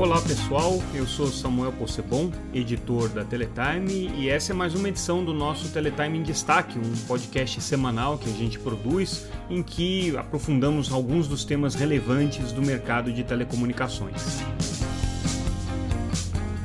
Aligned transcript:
Olá 0.00 0.18
pessoal, 0.22 0.82
eu 0.94 1.06
sou 1.06 1.26
Samuel 1.26 1.72
Possebon, 1.72 2.32
editor 2.54 3.10
da 3.10 3.22
Teletime, 3.22 4.10
e 4.16 4.30
essa 4.30 4.50
é 4.50 4.54
mais 4.54 4.74
uma 4.74 4.88
edição 4.88 5.22
do 5.22 5.34
nosso 5.34 5.70
Teletime 5.70 6.16
em 6.16 6.22
Destaque, 6.22 6.78
um 6.78 6.96
podcast 7.06 7.60
semanal 7.60 8.16
que 8.16 8.26
a 8.30 8.32
gente 8.32 8.58
produz 8.58 9.28
em 9.50 9.62
que 9.62 10.16
aprofundamos 10.16 10.90
alguns 10.90 11.28
dos 11.28 11.44
temas 11.44 11.74
relevantes 11.74 12.50
do 12.50 12.62
mercado 12.62 13.12
de 13.12 13.22
telecomunicações. 13.22 14.40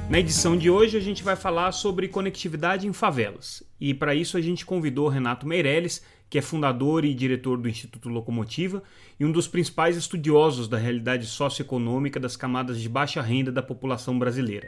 Na 0.09 0.17
edição 0.17 0.55
de 0.55 0.69
hoje 0.69 0.95
a 0.95 1.01
gente 1.01 1.21
vai 1.21 1.35
falar 1.35 1.73
sobre 1.73 2.07
conectividade 2.07 2.87
em 2.87 2.93
favelas, 2.93 3.61
e 3.81 3.93
para 3.93 4.15
isso 4.15 4.37
a 4.37 4.41
gente 4.41 4.65
convidou 4.65 5.09
Renato 5.09 5.45
Meirelles, 5.45 6.01
que 6.35 6.39
é 6.39 6.41
fundador 6.41 7.05
e 7.05 7.13
diretor 7.13 7.57
do 7.57 7.69
Instituto 7.69 8.09
Locomotiva 8.09 8.83
e 9.17 9.23
um 9.23 9.31
dos 9.31 9.47
principais 9.47 9.95
estudiosos 9.95 10.67
da 10.67 10.77
realidade 10.77 11.25
socioeconômica 11.27 12.19
das 12.19 12.35
camadas 12.35 12.81
de 12.81 12.89
baixa 12.89 13.21
renda 13.21 13.53
da 13.53 13.63
população 13.63 14.19
brasileira. 14.19 14.67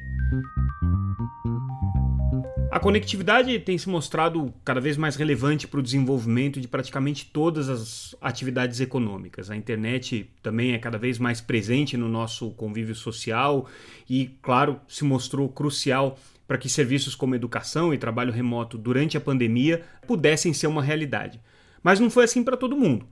A 2.72 2.80
conectividade 2.80 3.60
tem 3.60 3.78
se 3.78 3.90
mostrado 3.90 4.54
cada 4.64 4.80
vez 4.80 4.96
mais 4.96 5.18
relevante 5.18 5.68
para 5.68 5.82
o 5.82 5.84
desenvolvimento 5.84 6.62
de 6.62 6.70
praticamente 6.70 7.26
todas 7.26 7.68
as 7.68 8.16
atividades 8.22 8.80
econômicas. 8.80 9.52
A 9.52 9.56
internet 9.58 10.32
também 10.42 10.72
é 10.72 10.80
cada 10.80 10.98
vez 10.98 11.20
mais 11.20 11.42
presente 11.42 11.98
no 11.98 12.08
nosso 12.08 12.52
convívio 12.52 12.96
social 12.96 13.68
e, 14.10 14.38
claro, 14.42 14.80
se 14.88 15.04
mostrou 15.04 15.50
crucial 15.50 16.18
para 16.48 16.58
que 16.58 16.70
serviços 16.70 17.14
como 17.14 17.36
educação 17.36 17.94
e 17.94 17.98
trabalho 17.98 18.32
remoto 18.32 18.78
durante 18.78 19.18
a 19.18 19.20
pandemia 19.22 19.84
pudessem 20.08 20.54
ser 20.54 20.68
uma 20.68 20.82
realidade. 20.82 21.42
Mas 21.88 22.02
não 22.02 22.10
foi 22.10 22.26
assim 22.26 22.44
para 22.44 22.58
todo 22.58 22.76
mundo. 22.76 23.08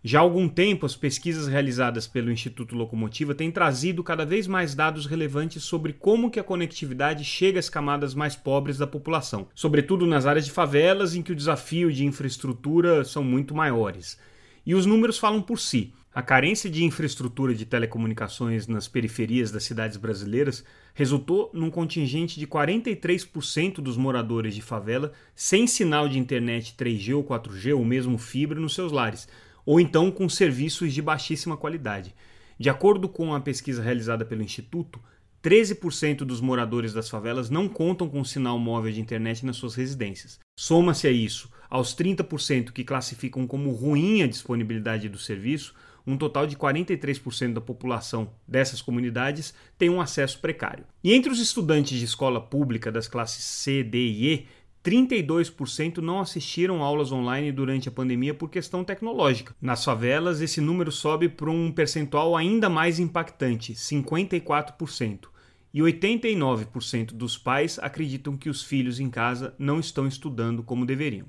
Já 0.00 0.20
há 0.20 0.22
algum 0.22 0.48
tempo, 0.48 0.86
as 0.86 0.94
pesquisas 0.94 1.48
realizadas 1.48 2.06
pelo 2.06 2.30
Instituto 2.30 2.76
Locomotiva 2.76 3.34
têm 3.34 3.50
trazido 3.50 4.04
cada 4.04 4.24
vez 4.24 4.46
mais 4.46 4.76
dados 4.76 5.06
relevantes 5.06 5.64
sobre 5.64 5.92
como 5.92 6.30
que 6.30 6.38
a 6.38 6.44
conectividade 6.44 7.24
chega 7.24 7.58
às 7.58 7.68
camadas 7.68 8.14
mais 8.14 8.36
pobres 8.36 8.78
da 8.78 8.86
população, 8.86 9.48
sobretudo 9.56 10.06
nas 10.06 10.24
áreas 10.24 10.44
de 10.44 10.52
favelas 10.52 11.16
em 11.16 11.20
que 11.20 11.32
o 11.32 11.34
desafio 11.34 11.92
de 11.92 12.04
infraestrutura 12.06 13.04
são 13.04 13.24
muito 13.24 13.56
maiores. 13.56 14.16
E 14.64 14.72
os 14.72 14.86
números 14.86 15.18
falam 15.18 15.42
por 15.42 15.58
si. 15.58 15.92
A 16.14 16.20
carência 16.20 16.68
de 16.68 16.84
infraestrutura 16.84 17.54
de 17.54 17.64
telecomunicações 17.64 18.66
nas 18.66 18.86
periferias 18.86 19.50
das 19.50 19.64
cidades 19.64 19.96
brasileiras 19.96 20.62
resultou 20.92 21.50
num 21.54 21.70
contingente 21.70 22.38
de 22.38 22.46
43% 22.46 23.76
dos 23.76 23.96
moradores 23.96 24.54
de 24.54 24.60
favela 24.60 25.12
sem 25.34 25.66
sinal 25.66 26.06
de 26.10 26.18
internet 26.18 26.74
3G 26.78 27.16
ou 27.16 27.24
4G 27.24 27.74
ou 27.74 27.82
mesmo 27.82 28.18
fibra 28.18 28.60
nos 28.60 28.74
seus 28.74 28.92
lares, 28.92 29.26
ou 29.64 29.80
então 29.80 30.10
com 30.10 30.28
serviços 30.28 30.92
de 30.92 31.00
baixíssima 31.00 31.56
qualidade. 31.56 32.14
De 32.58 32.68
acordo 32.68 33.08
com 33.08 33.34
a 33.34 33.40
pesquisa 33.40 33.82
realizada 33.82 34.22
pelo 34.22 34.42
Instituto, 34.42 35.00
13% 35.42 36.18
dos 36.18 36.42
moradores 36.42 36.92
das 36.92 37.08
favelas 37.08 37.48
não 37.48 37.66
contam 37.66 38.06
com 38.06 38.22
sinal 38.22 38.58
móvel 38.58 38.92
de 38.92 39.00
internet 39.00 39.46
nas 39.46 39.56
suas 39.56 39.74
residências. 39.74 40.38
Soma-se 40.58 41.08
a 41.08 41.10
isso 41.10 41.50
aos 41.70 41.96
30% 41.96 42.70
que 42.70 42.84
classificam 42.84 43.46
como 43.46 43.70
ruim 43.70 44.20
a 44.20 44.26
disponibilidade 44.26 45.08
do 45.08 45.16
serviço, 45.16 45.74
um 46.06 46.16
total 46.16 46.46
de 46.46 46.56
43% 46.56 47.52
da 47.52 47.60
população 47.60 48.30
dessas 48.46 48.82
comunidades 48.82 49.54
tem 49.78 49.88
um 49.88 50.00
acesso 50.00 50.40
precário. 50.40 50.84
E 51.02 51.12
entre 51.12 51.30
os 51.30 51.40
estudantes 51.40 51.98
de 51.98 52.04
escola 52.04 52.40
pública 52.40 52.90
das 52.90 53.08
classes 53.08 53.44
C, 53.44 53.82
D 53.82 53.98
e 53.98 54.32
E, 54.32 54.46
32% 54.84 55.98
não 55.98 56.20
assistiram 56.20 56.82
aulas 56.82 57.12
online 57.12 57.52
durante 57.52 57.88
a 57.88 57.92
pandemia 57.92 58.34
por 58.34 58.50
questão 58.50 58.82
tecnológica. 58.82 59.54
Nas 59.60 59.84
favelas, 59.84 60.40
esse 60.40 60.60
número 60.60 60.90
sobe 60.90 61.28
para 61.28 61.50
um 61.50 61.70
percentual 61.70 62.36
ainda 62.36 62.68
mais 62.68 62.98
impactante, 62.98 63.74
54%. 63.74 65.28
E 65.72 65.80
89% 65.80 67.12
dos 67.12 67.38
pais 67.38 67.78
acreditam 67.80 68.36
que 68.36 68.50
os 68.50 68.62
filhos 68.62 69.00
em 69.00 69.08
casa 69.08 69.54
não 69.58 69.78
estão 69.78 70.06
estudando 70.06 70.62
como 70.62 70.84
deveriam. 70.84 71.26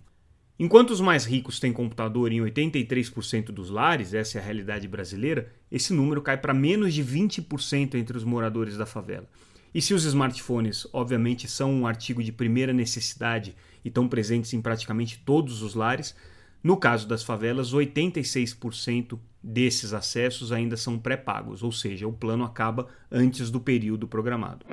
Enquanto 0.59 0.91
os 0.91 1.01
mais 1.01 1.25
ricos 1.25 1.59
têm 1.59 1.73
computador 1.73 2.31
em 2.31 2.39
83% 2.39 3.45
dos 3.45 3.69
lares, 3.71 4.13
essa 4.13 4.37
é 4.37 4.41
a 4.41 4.43
realidade 4.43 4.87
brasileira, 4.87 5.51
esse 5.71 5.91
número 5.93 6.21
cai 6.21 6.37
para 6.37 6.53
menos 6.53 6.93
de 6.93 7.03
20% 7.03 7.95
entre 7.95 8.15
os 8.15 8.23
moradores 8.23 8.77
da 8.77 8.85
favela. 8.85 9.27
E 9.73 9.81
se 9.81 9.95
os 9.95 10.05
smartphones, 10.05 10.85
obviamente, 10.93 11.47
são 11.47 11.73
um 11.73 11.87
artigo 11.87 12.23
de 12.23 12.31
primeira 12.31 12.71
necessidade 12.71 13.55
e 13.83 13.87
estão 13.87 14.07
presentes 14.07 14.53
em 14.53 14.61
praticamente 14.61 15.19
todos 15.25 15.63
os 15.63 15.73
lares, 15.73 16.15
no 16.63 16.77
caso 16.77 17.07
das 17.07 17.23
favelas, 17.23 17.73
86% 17.73 19.19
desses 19.41 19.91
acessos 19.91 20.51
ainda 20.51 20.77
são 20.77 20.99
pré-pagos, 20.99 21.63
ou 21.63 21.71
seja, 21.71 22.07
o 22.07 22.13
plano 22.13 22.45
acaba 22.45 22.87
antes 23.11 23.49
do 23.49 23.59
período 23.59 24.07
programado. 24.07 24.65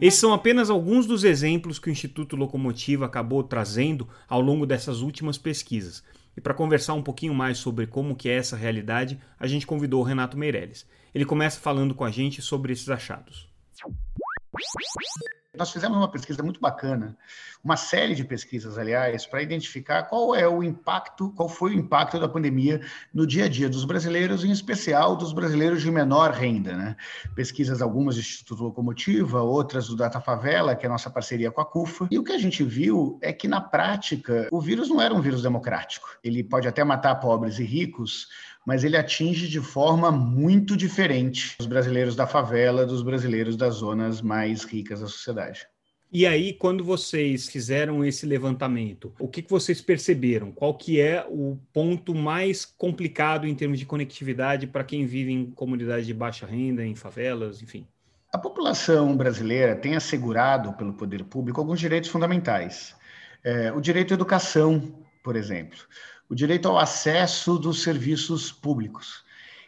Esses 0.00 0.18
são 0.18 0.32
apenas 0.32 0.70
alguns 0.70 1.06
dos 1.06 1.24
exemplos 1.24 1.78
que 1.78 1.90
o 1.90 1.92
Instituto 1.92 2.34
Locomotiva 2.34 3.04
acabou 3.04 3.44
trazendo 3.44 4.08
ao 4.26 4.40
longo 4.40 4.64
dessas 4.64 5.02
últimas 5.02 5.36
pesquisas. 5.36 6.02
E 6.34 6.40
para 6.40 6.54
conversar 6.54 6.94
um 6.94 7.02
pouquinho 7.02 7.34
mais 7.34 7.58
sobre 7.58 7.86
como 7.86 8.16
que 8.16 8.28
é 8.28 8.36
essa 8.36 8.56
realidade, 8.56 9.20
a 9.38 9.46
gente 9.46 9.66
convidou 9.66 10.00
o 10.00 10.04
Renato 10.04 10.38
Meirelles. 10.38 10.86
Ele 11.14 11.26
começa 11.26 11.60
falando 11.60 11.94
com 11.94 12.04
a 12.04 12.10
gente 12.10 12.40
sobre 12.40 12.72
esses 12.72 12.88
achados. 12.88 13.46
Nós 15.56 15.72
fizemos 15.72 15.98
uma 15.98 16.08
pesquisa 16.08 16.44
muito 16.44 16.60
bacana, 16.60 17.16
uma 17.62 17.76
série 17.76 18.14
de 18.14 18.22
pesquisas, 18.22 18.78
aliás, 18.78 19.26
para 19.26 19.42
identificar 19.42 20.04
qual 20.04 20.32
é 20.32 20.46
o 20.48 20.62
impacto, 20.62 21.30
qual 21.30 21.48
foi 21.48 21.72
o 21.72 21.78
impacto 21.78 22.20
da 22.20 22.28
pandemia 22.28 22.80
no 23.12 23.26
dia 23.26 23.46
a 23.46 23.48
dia 23.48 23.68
dos 23.68 23.84
brasileiros, 23.84 24.44
em 24.44 24.52
especial 24.52 25.16
dos 25.16 25.32
brasileiros 25.32 25.82
de 25.82 25.90
menor 25.90 26.30
renda. 26.30 26.76
Né? 26.76 26.96
Pesquisas 27.34 27.82
algumas 27.82 28.14
do 28.14 28.20
Instituto 28.20 28.62
Locomotiva, 28.62 29.42
outras 29.42 29.88
do 29.88 29.96
Data 29.96 30.20
Favela, 30.20 30.76
que 30.76 30.86
é 30.86 30.88
a 30.88 30.92
nossa 30.92 31.10
parceria 31.10 31.50
com 31.50 31.60
a 31.60 31.66
CUFA. 31.66 32.06
E 32.12 32.18
o 32.18 32.22
que 32.22 32.32
a 32.32 32.38
gente 32.38 32.62
viu 32.62 33.18
é 33.20 33.32
que, 33.32 33.48
na 33.48 33.60
prática, 33.60 34.46
o 34.52 34.60
vírus 34.60 34.88
não 34.88 35.02
era 35.02 35.12
um 35.12 35.20
vírus 35.20 35.42
democrático. 35.42 36.16
Ele 36.22 36.44
pode 36.44 36.68
até 36.68 36.84
matar 36.84 37.16
pobres 37.16 37.58
e 37.58 37.64
ricos, 37.64 38.28
mas 38.70 38.84
ele 38.84 38.96
atinge 38.96 39.48
de 39.48 39.58
forma 39.58 40.12
muito 40.12 40.76
diferente 40.76 41.56
os 41.58 41.66
brasileiros 41.66 42.14
da 42.14 42.24
favela 42.24 42.86
dos 42.86 43.02
brasileiros 43.02 43.56
das 43.56 43.74
zonas 43.74 44.22
mais 44.22 44.62
ricas 44.62 45.00
da 45.00 45.08
sociedade. 45.08 45.66
E 46.12 46.24
aí, 46.24 46.52
quando 46.52 46.84
vocês 46.84 47.48
fizeram 47.48 48.04
esse 48.04 48.24
levantamento, 48.24 49.12
o 49.18 49.26
que, 49.26 49.42
que 49.42 49.50
vocês 49.50 49.80
perceberam? 49.80 50.52
Qual 50.52 50.72
que 50.72 51.00
é 51.00 51.26
o 51.28 51.58
ponto 51.72 52.14
mais 52.14 52.64
complicado 52.64 53.44
em 53.44 53.56
termos 53.56 53.76
de 53.76 53.84
conectividade 53.84 54.68
para 54.68 54.84
quem 54.84 55.04
vive 55.04 55.32
em 55.32 55.46
comunidades 55.46 56.06
de 56.06 56.14
baixa 56.14 56.46
renda, 56.46 56.86
em 56.86 56.94
favelas, 56.94 57.60
enfim? 57.60 57.84
A 58.32 58.38
população 58.38 59.16
brasileira 59.16 59.74
tem 59.74 59.96
assegurado 59.96 60.72
pelo 60.74 60.92
poder 60.92 61.24
público 61.24 61.60
alguns 61.60 61.80
direitos 61.80 62.08
fundamentais. 62.08 62.94
É, 63.42 63.72
o 63.72 63.80
direito 63.80 64.12
à 64.12 64.14
educação, 64.14 64.94
por 65.22 65.36
exemplo 65.36 65.78
o 66.30 66.34
direito 66.34 66.68
ao 66.68 66.78
acesso 66.78 67.58
dos 67.58 67.82
serviços 67.82 68.52
públicos. 68.52 69.24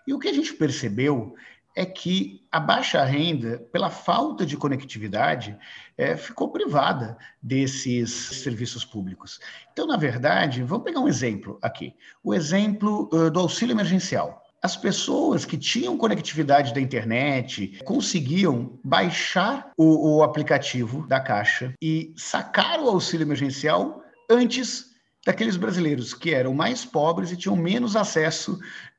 E 0.07 0.15
o 0.15 0.19
que 0.19 0.29
a 0.29 0.33
gente 0.33 0.55
percebeu 0.55 1.35
é 1.75 1.85
que 1.85 2.41
a 2.53 2.61
baixa 2.61 3.03
renda, 3.03 3.59
pela 3.73 3.91
falta 3.91 4.47
de 4.47 4.57
conectividade, 4.57 5.59
é, 5.99 6.17
ficou 6.17 6.53
privada 6.53 7.17
desses 7.43 8.13
serviços 8.13 8.85
públicos. 8.85 9.41
Então, 9.73 9.87
na 9.87 9.97
verdade, 9.97 10.63
vamos 10.63 10.85
pegar 10.85 11.01
um 11.01 11.09
exemplo 11.09 11.59
aqui: 11.61 11.95
o 12.23 12.33
exemplo 12.33 13.09
do 13.31 13.41
auxílio 13.41 13.73
emergencial. 13.73 14.41
As 14.63 14.77
pessoas 14.77 15.45
que 15.45 15.59
tinham 15.59 15.99
conectividade 15.99 16.73
da 16.73 16.81
internet 16.81 17.81
conseguiam 17.85 18.79
baixar 18.85 19.73
o, 19.77 20.19
o 20.19 20.23
aplicativo 20.23 21.05
da 21.09 21.19
Caixa 21.19 21.75
e 21.83 22.13
sacar 22.17 22.79
o 22.79 22.89
auxílio 22.89 23.25
emergencial 23.25 24.05
antes 24.31 24.92
daqueles 25.25 25.57
brasileiros 25.57 26.15
que 26.15 26.35
eram 26.35 26.55
mais 26.55 26.85
pobres 26.85 27.31
e 27.31 27.37
tinham 27.37 27.57
menos 27.57 27.97
acesso 27.97 28.59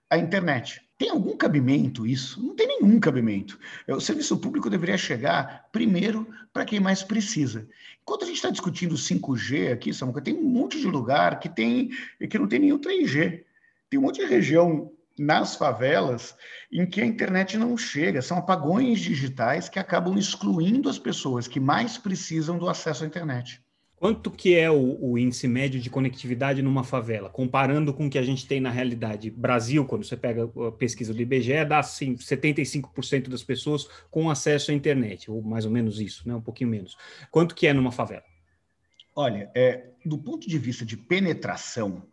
à 0.09 0.17
internet. 0.17 0.81
Tem 0.97 1.09
algum 1.09 1.35
cabimento 1.35 2.05
isso? 2.05 2.41
Não 2.41 2.55
tem 2.55 2.67
nenhum 2.67 2.99
cabimento. 2.99 3.59
O 3.87 3.99
serviço 3.99 4.37
público 4.37 4.69
deveria 4.69 4.97
chegar 4.97 5.67
primeiro 5.71 6.27
para 6.53 6.65
quem 6.65 6.79
mais 6.79 7.03
precisa. 7.03 7.67
Enquanto 8.01 8.23
a 8.23 8.27
gente 8.27 8.35
está 8.35 8.49
discutindo 8.49 8.95
5G 8.95 9.73
aqui, 9.73 9.93
Samuca, 9.93 10.21
tem 10.21 10.33
um 10.33 10.43
monte 10.43 10.79
de 10.79 10.87
lugar 10.87 11.39
que, 11.39 11.49
tem, 11.49 11.89
que 12.29 12.37
não 12.37 12.47
tem 12.47 12.59
nenhum 12.59 12.79
3G. 12.79 13.43
Tem 13.89 13.99
um 13.99 14.03
monte 14.03 14.21
de 14.21 14.27
região 14.27 14.91
nas 15.17 15.55
favelas 15.55 16.35
em 16.71 16.85
que 16.85 17.01
a 17.01 17.05
internet 17.05 17.57
não 17.57 17.77
chega. 17.77 18.21
São 18.21 18.37
apagões 18.37 18.99
digitais 18.99 19.67
que 19.67 19.79
acabam 19.79 20.17
excluindo 20.17 20.89
as 20.89 20.99
pessoas 20.99 21.47
que 21.47 21.59
mais 21.59 21.97
precisam 21.97 22.57
do 22.57 22.69
acesso 22.69 23.03
à 23.03 23.07
internet. 23.07 23.61
Quanto 23.95 24.30
que 24.30 24.56
é 24.56 24.69
o, 24.69 24.98
o, 25.00 25.18
índice 25.18 25.48
médio 25.48 25.80
de 25.80 25.90
conectividade 25.90 26.62
numa 26.62 26.84
favela, 26.84 27.30
comparando 27.30 27.94
com 27.94 28.07
o 28.07 28.10
que 28.10 28.18
a 28.18 28.24
gente 28.24 28.45
tem 28.45 28.60
na 28.60 28.69
realidade? 28.69 29.31
Brasil, 29.31 29.86
quando 29.86 30.04
você 30.04 30.18
pega 30.18 30.44
a 30.68 30.72
pesquisa 30.74 31.13
do 31.13 31.22
IBGE, 31.22 31.63
dá 31.63 31.80
assim, 31.80 32.16
75% 32.16 33.30
das 33.30 33.44
pessoas 33.44 33.88
com 34.12 34.30
acesso 34.30 34.72
à 34.72 34.74
internet, 34.74 35.31
ou 35.31 35.42
mais 35.42 35.63
ou 35.63 35.72
menos 35.72 36.01
isso, 36.01 36.28
né? 36.28 36.36
um 36.36 36.42
pouquinho 36.42 36.69
menos. 36.69 36.98
Quanto 37.31 37.56
que 37.56 37.66
é 37.66 37.74
numa 37.74 37.94
favela? 37.94 38.24
Olha, 39.16 39.50
é, 39.56 39.92
do 40.04 40.18
ponto 40.18 40.50
de 40.50 40.57
vista 40.57 40.84
de 40.84 40.98
penetração, 40.98 42.04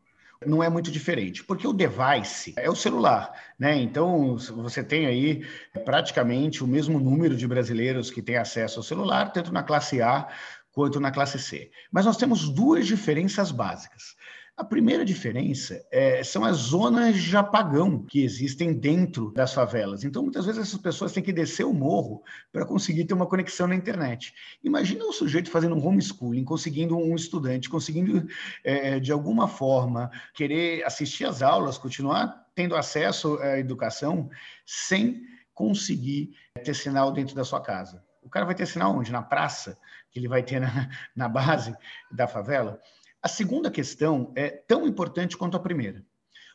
não 0.46 0.62
é 0.62 0.70
muito 0.70 0.90
diferente, 0.90 1.44
porque 1.44 1.66
o 1.66 1.72
device 1.72 2.54
é 2.56 2.70
o 2.70 2.74
celular, 2.74 3.30
né? 3.58 3.76
Então, 3.76 4.38
você 4.38 4.82
tem 4.82 5.04
aí 5.04 5.46
praticamente 5.84 6.64
o 6.64 6.66
mesmo 6.66 6.98
número 6.98 7.36
de 7.36 7.46
brasileiros 7.46 8.10
que 8.10 8.22
têm 8.22 8.36
acesso 8.36 8.78
ao 8.78 8.82
celular, 8.82 9.32
tanto 9.32 9.52
na 9.52 9.62
classe 9.62 10.00
A 10.00 10.28
quanto 10.72 11.00
na 11.00 11.10
classe 11.10 11.38
C. 11.38 11.70
Mas 11.90 12.04
nós 12.04 12.16
temos 12.16 12.48
duas 12.48 12.86
diferenças 12.86 13.50
básicas. 13.50 14.14
A 14.60 14.64
primeira 14.64 15.06
diferença 15.06 15.82
é, 15.90 16.22
são 16.22 16.44
as 16.44 16.56
zonas 16.58 17.16
de 17.16 17.34
apagão 17.34 18.04
que 18.04 18.22
existem 18.22 18.74
dentro 18.74 19.32
das 19.32 19.54
favelas. 19.54 20.04
Então, 20.04 20.22
muitas 20.22 20.44
vezes, 20.44 20.60
essas 20.60 20.78
pessoas 20.78 21.12
têm 21.12 21.22
que 21.22 21.32
descer 21.32 21.64
o 21.64 21.72
morro 21.72 22.22
para 22.52 22.66
conseguir 22.66 23.06
ter 23.06 23.14
uma 23.14 23.26
conexão 23.26 23.66
na 23.66 23.74
internet. 23.74 24.34
Imagina 24.62 25.06
um 25.06 25.14
sujeito 25.14 25.50
fazendo 25.50 25.74
um 25.74 25.86
homeschooling, 25.86 26.44
conseguindo 26.44 26.94
um 26.94 27.16
estudante, 27.16 27.70
conseguindo, 27.70 28.28
é, 28.62 29.00
de 29.00 29.10
alguma 29.10 29.48
forma, 29.48 30.10
querer 30.34 30.84
assistir 30.84 31.24
às 31.24 31.40
aulas, 31.40 31.78
continuar 31.78 32.46
tendo 32.54 32.76
acesso 32.76 33.38
à 33.38 33.58
educação, 33.58 34.28
sem 34.66 35.22
conseguir 35.54 36.34
ter 36.62 36.74
sinal 36.74 37.10
dentro 37.12 37.34
da 37.34 37.44
sua 37.44 37.62
casa. 37.62 38.04
O 38.22 38.28
cara 38.28 38.44
vai 38.44 38.54
ter 38.54 38.66
sinal 38.66 38.94
onde? 38.94 39.10
Na 39.10 39.22
praça, 39.22 39.78
que 40.10 40.18
ele 40.18 40.28
vai 40.28 40.42
ter 40.42 40.60
na, 40.60 40.88
na 41.14 41.28
base 41.28 41.74
da 42.10 42.26
favela? 42.26 42.80
A 43.22 43.28
segunda 43.28 43.70
questão 43.70 44.32
é 44.34 44.48
tão 44.48 44.86
importante 44.86 45.36
quanto 45.36 45.56
a 45.56 45.60
primeira. 45.60 46.04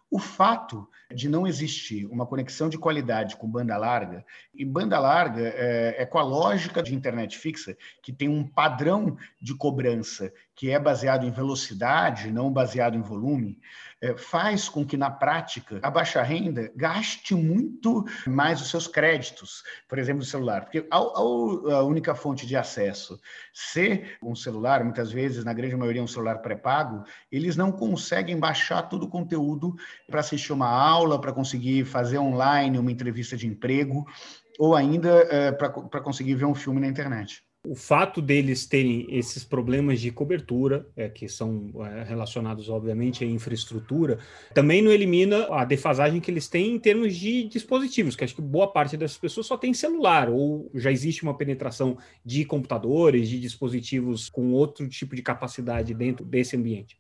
O 0.09 0.19
fato 0.19 0.87
de 1.13 1.27
não 1.27 1.45
existir 1.45 2.05
uma 2.05 2.25
conexão 2.25 2.69
de 2.69 2.77
qualidade 2.77 3.35
com 3.35 3.49
banda 3.49 3.77
larga, 3.77 4.25
e 4.53 4.63
banda 4.65 4.99
larga 4.99 5.41
é, 5.41 5.95
é, 5.99 6.05
com 6.05 6.17
a 6.17 6.23
lógica 6.23 6.81
de 6.81 6.95
internet 6.95 7.37
fixa, 7.37 7.77
que 8.01 8.13
tem 8.13 8.29
um 8.29 8.47
padrão 8.47 9.17
de 9.41 9.55
cobrança 9.55 10.31
que 10.55 10.71
é 10.71 10.79
baseado 10.79 11.25
em 11.25 11.31
velocidade, 11.31 12.31
não 12.31 12.51
baseado 12.51 12.95
em 12.95 13.01
volume, 13.01 13.59
é, 14.01 14.15
faz 14.15 14.69
com 14.69 14.85
que, 14.85 14.95
na 14.95 15.11
prática, 15.11 15.79
a 15.81 15.89
baixa 15.89 16.21
renda 16.21 16.71
gaste 16.75 17.35
muito 17.35 18.05
mais 18.25 18.61
os 18.61 18.69
seus 18.69 18.87
créditos, 18.87 19.63
por 19.87 19.99
exemplo, 19.99 20.21
o 20.21 20.25
celular. 20.25 20.61
Porque 20.61 20.87
a 20.89 21.83
única 21.83 22.15
fonte 22.15 22.45
de 22.45 22.55
acesso 22.55 23.19
ser 23.53 24.17
um 24.21 24.35
celular, 24.35 24.83
muitas 24.83 25.11
vezes, 25.11 25.43
na 25.43 25.53
grande 25.53 25.75
maioria, 25.75 26.03
um 26.03 26.07
celular 26.07 26.39
pré-pago, 26.39 27.03
eles 27.31 27.57
não 27.57 27.71
conseguem 27.71 28.39
baixar 28.39 28.83
todo 28.83 29.03
o 29.03 29.09
conteúdo 29.09 29.75
para 30.07 30.21
assistir 30.21 30.53
uma 30.53 30.69
aula, 30.69 31.19
para 31.19 31.33
conseguir 31.33 31.83
fazer 31.83 32.17
online 32.17 32.79
uma 32.79 32.91
entrevista 32.91 33.35
de 33.35 33.47
emprego, 33.47 34.05
ou 34.57 34.73
ainda 34.73 35.09
é, 35.29 35.51
para 35.51 36.01
conseguir 36.01 36.35
ver 36.35 36.45
um 36.45 36.55
filme 36.55 36.79
na 36.79 36.87
internet 36.87 37.43
o 37.65 37.75
fato 37.75 38.21
deles 38.21 38.65
terem 38.65 39.07
esses 39.09 39.43
problemas 39.43 39.99
de 39.99 40.11
cobertura, 40.11 40.87
é, 40.95 41.09
que 41.09 41.27
são 41.27 41.71
é, 41.85 42.03
relacionados, 42.03 42.69
obviamente, 42.69 43.23
à 43.23 43.27
infraestrutura, 43.27 44.19
também 44.53 44.81
não 44.81 44.91
elimina 44.91 45.47
a 45.51 45.65
defasagem 45.65 46.19
que 46.19 46.29
eles 46.29 46.47
têm 46.47 46.75
em 46.75 46.79
termos 46.79 47.15
de 47.15 47.43
dispositivos, 47.47 48.15
que 48.15 48.23
acho 48.23 48.35
que 48.35 48.41
boa 48.41 48.71
parte 48.71 48.97
dessas 48.97 49.17
pessoas 49.17 49.47
só 49.47 49.57
tem 49.57 49.73
celular, 49.73 50.29
ou 50.29 50.69
já 50.73 50.91
existe 50.91 51.23
uma 51.23 51.37
penetração 51.37 51.97
de 52.23 52.45
computadores, 52.45 53.29
de 53.29 53.39
dispositivos 53.39 54.29
com 54.29 54.51
outro 54.51 54.87
tipo 54.87 55.15
de 55.15 55.21
capacidade 55.21 55.93
dentro 55.93 56.25
desse 56.25 56.55
ambiente. 56.55 56.97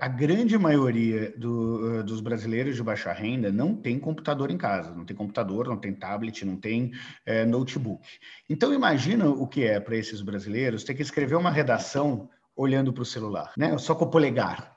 A 0.00 0.08
grande 0.08 0.58
maioria 0.58 1.32
do, 1.36 1.98
eh, 1.98 2.02
dos 2.02 2.20
brasileiros 2.20 2.76
de 2.76 2.82
baixa 2.82 3.12
renda 3.12 3.50
não 3.50 3.74
tem 3.74 3.98
computador 3.98 4.50
em 4.50 4.58
casa, 4.58 4.94
não 4.94 5.04
tem 5.04 5.16
computador, 5.16 5.68
não 5.68 5.76
tem 5.76 5.94
tablet, 5.94 6.44
não 6.44 6.56
tem 6.56 6.92
é, 7.24 7.44
notebook. 7.44 8.06
Então 8.48 8.72
imagina 8.72 9.28
o 9.28 9.46
que 9.46 9.64
é 9.64 9.80
para 9.80 9.96
esses 9.96 10.20
brasileiros 10.20 10.84
ter 10.84 10.94
que 10.94 11.02
escrever 11.02 11.36
uma 11.36 11.50
redação 11.50 12.28
olhando 12.56 12.92
para 12.92 13.02
o 13.02 13.06
celular, 13.06 13.52
né? 13.56 13.76
Só 13.78 13.94
com 13.94 14.06
o 14.06 14.10
polegar. 14.10 14.76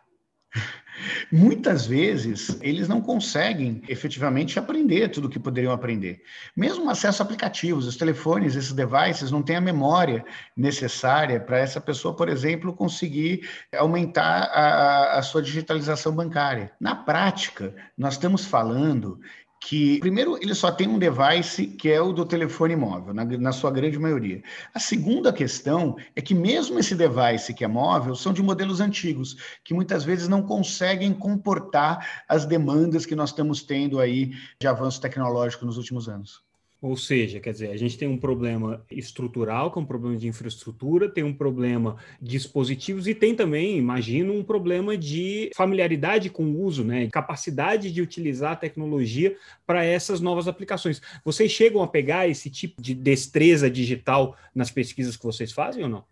Muitas 1.31 1.85
vezes 1.85 2.57
eles 2.61 2.87
não 2.87 3.01
conseguem 3.01 3.81
efetivamente 3.87 4.57
aprender 4.57 5.09
tudo 5.09 5.25
o 5.25 5.29
que 5.29 5.39
poderiam 5.39 5.73
aprender. 5.73 6.21
Mesmo 6.55 6.89
acesso 6.89 7.21
a 7.21 7.25
aplicativos, 7.25 7.85
os 7.85 7.97
telefones, 7.97 8.55
esses 8.55 8.73
devices 8.73 9.31
não 9.31 9.41
têm 9.41 9.57
a 9.57 9.61
memória 9.61 10.25
necessária 10.55 11.39
para 11.39 11.59
essa 11.59 11.79
pessoa, 11.79 12.15
por 12.15 12.29
exemplo, 12.29 12.73
conseguir 12.73 13.47
aumentar 13.77 14.43
a, 14.53 15.17
a 15.19 15.21
sua 15.21 15.41
digitalização 15.41 16.13
bancária. 16.13 16.71
Na 16.79 16.95
prática, 16.95 17.73
nós 17.97 18.13
estamos 18.13 18.45
falando 18.45 19.19
que, 19.61 19.99
primeiro, 19.99 20.37
ele 20.41 20.55
só 20.55 20.71
tem 20.71 20.87
um 20.87 20.97
device 20.97 21.67
que 21.67 21.89
é 21.89 22.01
o 22.01 22.13
do 22.13 22.25
telefone 22.25 22.75
móvel, 22.75 23.13
na, 23.13 23.25
na, 23.25 23.51
sua 23.51 23.69
grande 23.69 23.99
maioria. 23.99 24.41
A 24.73 24.79
segunda 24.79 25.33
questão 25.33 25.97
é 26.15 26.21
que, 26.21 26.33
mesmo 26.33 26.79
esse 26.79 26.95
device 26.95 27.53
que 27.53 27.63
é 27.63 27.67
móvel, 27.67 28.15
são 28.15 28.31
de 28.31 28.41
modelos 28.41 28.79
antigos, 28.79 29.59
que 29.63 29.73
muitas 29.73 30.03
vezes 30.03 30.27
não 30.27 30.41
conseguem 30.41 31.13
comportar 31.13 32.23
as 32.27 32.45
demandas 32.45 33.05
que 33.05 33.15
nós 33.15 33.29
estamos 33.29 33.61
tendo 33.61 33.99
aí 33.99 34.31
de 34.59 34.67
avanço 34.67 35.01
tecnológico 35.01 35.65
nos 35.65 35.77
últimos 35.77 36.07
anos. 36.07 36.48
Ou 36.81 36.95
seja, 36.95 37.41
quer 37.41 37.51
dizer, 37.51 37.71
a 37.71 37.77
gente 37.77 37.97
tem 37.97 38.07
um 38.07 38.17
problema 38.17 38.81
estrutural, 38.89 39.69
que 39.69 39.77
é 39.77 39.81
um 39.81 39.85
problema 39.85 40.15
de 40.15 40.29
infraestrutura, 40.29 41.09
tem 41.09 41.25
um 41.25 41.33
problema 41.33 41.97
de 42.21 42.31
dispositivos 42.31 43.05
e 43.05 43.13
tem 43.13 43.35
também, 43.35 43.77
imagino, 43.77 44.33
um 44.33 44.43
problema 44.43 44.97
de 44.97 45.51
familiaridade 45.53 46.29
com 46.29 46.45
o 46.45 46.63
uso, 46.63 46.85
né? 46.85 47.09
Capacidade 47.11 47.91
de 47.91 48.01
utilizar 48.01 48.53
a 48.53 48.55
tecnologia 48.55 49.35
para 49.67 49.83
essas 49.83 50.21
novas 50.21 50.47
aplicações. 50.47 51.01
Vocês 51.25 51.51
chegam 51.51 51.83
a 51.83 51.87
pegar 51.87 52.29
esse 52.29 52.49
tipo 52.49 52.81
de 52.81 52.93
destreza 52.93 53.69
digital 53.69 54.37
nas 54.55 54.71
pesquisas 54.71 55.17
que 55.17 55.25
vocês 55.25 55.51
fazem 55.51 55.83
ou 55.83 55.89
não? 55.89 56.05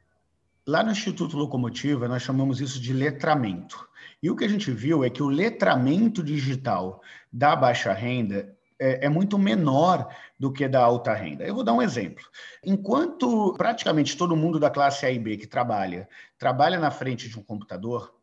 Lá 0.67 0.83
no 0.83 0.91
Instituto 0.91 1.37
Locomotiva, 1.37 2.09
nós 2.09 2.23
chamamos 2.23 2.59
isso 2.59 2.81
de 2.81 2.91
letramento. 2.91 3.87
E 4.21 4.29
o 4.29 4.35
que 4.35 4.43
a 4.43 4.49
gente 4.49 4.69
viu 4.69 5.01
é 5.01 5.09
que 5.09 5.23
o 5.23 5.29
letramento 5.29 6.21
digital 6.21 7.01
da 7.31 7.55
baixa 7.55 7.93
renda 7.93 8.56
é, 8.79 9.06
é, 9.06 9.09
muito 9.09 9.38
menor 9.38 10.07
do 10.39 10.51
que 10.51 10.68
da 10.68 10.83
alta 10.83 11.13
renda. 11.13 11.44
Eu 11.44 11.56
vou 11.56 11.63
dar 11.63 11.74
um 11.74 11.81
exemplo. 11.81 12.24
Enquanto 12.63 13.53
praticamente 13.57 14.18
todo 14.18 14.35
mundo 14.35 14.59
da 14.59 14.69
classe 14.69 15.06
A 15.06 15.12
e 15.12 15.19
B 15.19 15.38
que 15.38 15.47
trabalha, 15.47 16.07
trabalha 16.38 16.79
na 16.79 16.91
frente 16.91 17.27
de 17.29 17.39
um 17.39 17.44
computador, 17.44 18.18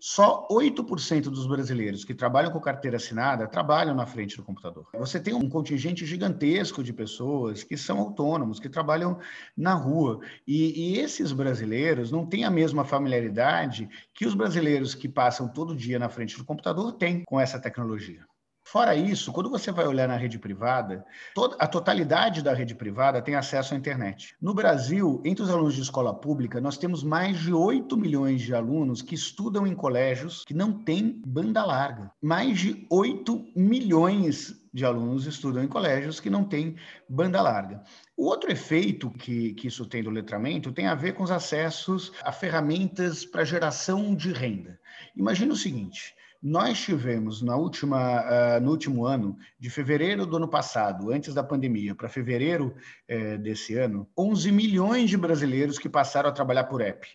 só 0.00 0.46
8% 0.48 1.22
dos 1.22 1.46
brasileiros 1.48 2.04
que 2.04 2.14
trabalham 2.14 2.52
com 2.52 2.60
carteira 2.60 2.96
assinada 2.96 3.48
trabalham 3.48 3.96
na 3.96 4.06
frente 4.06 4.36
do 4.36 4.44
computador. 4.44 4.86
Você 4.94 5.18
tem 5.18 5.34
um 5.34 5.48
contingente 5.48 6.06
gigantesco 6.06 6.84
de 6.84 6.92
pessoas 6.92 7.64
que 7.64 7.76
são 7.76 7.98
autônomos, 7.98 8.60
que 8.60 8.68
trabalham 8.68 9.18
na 9.56 9.74
rua. 9.74 10.20
E, 10.46 10.94
e 10.94 10.98
esses 11.00 11.32
brasileiros 11.32 12.12
não 12.12 12.24
têm 12.24 12.44
a 12.44 12.50
mesma 12.50 12.84
familiaridade 12.84 13.88
que 14.14 14.24
os 14.24 14.34
brasileiros 14.34 14.94
que 14.94 15.08
passam 15.08 15.48
todo 15.48 15.74
dia 15.74 15.98
na 15.98 16.08
frente 16.08 16.38
do 16.38 16.44
computador 16.44 16.92
têm 16.92 17.24
com 17.24 17.40
essa 17.40 17.58
tecnologia. 17.58 18.24
Fora 18.70 18.94
isso, 18.94 19.32
quando 19.32 19.48
você 19.48 19.72
vai 19.72 19.86
olhar 19.86 20.06
na 20.06 20.16
rede 20.18 20.38
privada, 20.38 21.02
toda, 21.34 21.56
a 21.58 21.66
totalidade 21.66 22.42
da 22.42 22.52
rede 22.52 22.74
privada 22.74 23.22
tem 23.22 23.34
acesso 23.34 23.72
à 23.72 23.76
internet. 23.78 24.36
No 24.38 24.52
Brasil, 24.52 25.22
entre 25.24 25.42
os 25.42 25.48
alunos 25.48 25.74
de 25.74 25.80
escola 25.80 26.12
pública, 26.12 26.60
nós 26.60 26.76
temos 26.76 27.02
mais 27.02 27.38
de 27.38 27.50
8 27.50 27.96
milhões 27.96 28.42
de 28.42 28.54
alunos 28.54 29.00
que 29.00 29.14
estudam 29.14 29.66
em 29.66 29.74
colégios 29.74 30.44
que 30.44 30.52
não 30.52 30.70
têm 30.84 31.22
banda 31.24 31.64
larga. 31.64 32.12
Mais 32.20 32.60
de 32.60 32.86
8 32.90 33.52
milhões 33.56 34.54
de 34.70 34.84
alunos 34.84 35.24
estudam 35.24 35.64
em 35.64 35.66
colégios 35.66 36.20
que 36.20 36.28
não 36.28 36.44
têm 36.44 36.76
banda 37.08 37.40
larga. 37.40 37.82
O 38.14 38.26
outro 38.26 38.52
efeito 38.52 39.10
que, 39.10 39.54
que 39.54 39.68
isso 39.68 39.86
tem 39.86 40.02
do 40.02 40.10
letramento 40.10 40.72
tem 40.72 40.88
a 40.88 40.94
ver 40.94 41.14
com 41.14 41.22
os 41.22 41.30
acessos 41.30 42.12
a 42.22 42.32
ferramentas 42.32 43.24
para 43.24 43.46
geração 43.46 44.14
de 44.14 44.30
renda. 44.30 44.78
Imagina 45.16 45.54
o 45.54 45.56
seguinte: 45.56 46.14
nós 46.42 46.80
tivemos 46.80 47.42
na 47.42 47.56
última, 47.56 48.22
uh, 48.22 48.60
no 48.60 48.70
último 48.70 49.04
ano, 49.04 49.36
de 49.58 49.68
fevereiro 49.68 50.24
do 50.24 50.36
ano 50.36 50.48
passado, 50.48 51.10
antes 51.10 51.34
da 51.34 51.42
pandemia, 51.42 51.94
para 51.94 52.08
fevereiro 52.08 52.74
uh, 53.10 53.38
desse 53.38 53.76
ano, 53.76 54.08
11 54.16 54.52
milhões 54.52 55.10
de 55.10 55.16
brasileiros 55.16 55.78
que 55.78 55.88
passaram 55.88 56.28
a 56.28 56.32
trabalhar 56.32 56.64
por 56.64 56.80
app. 56.80 57.08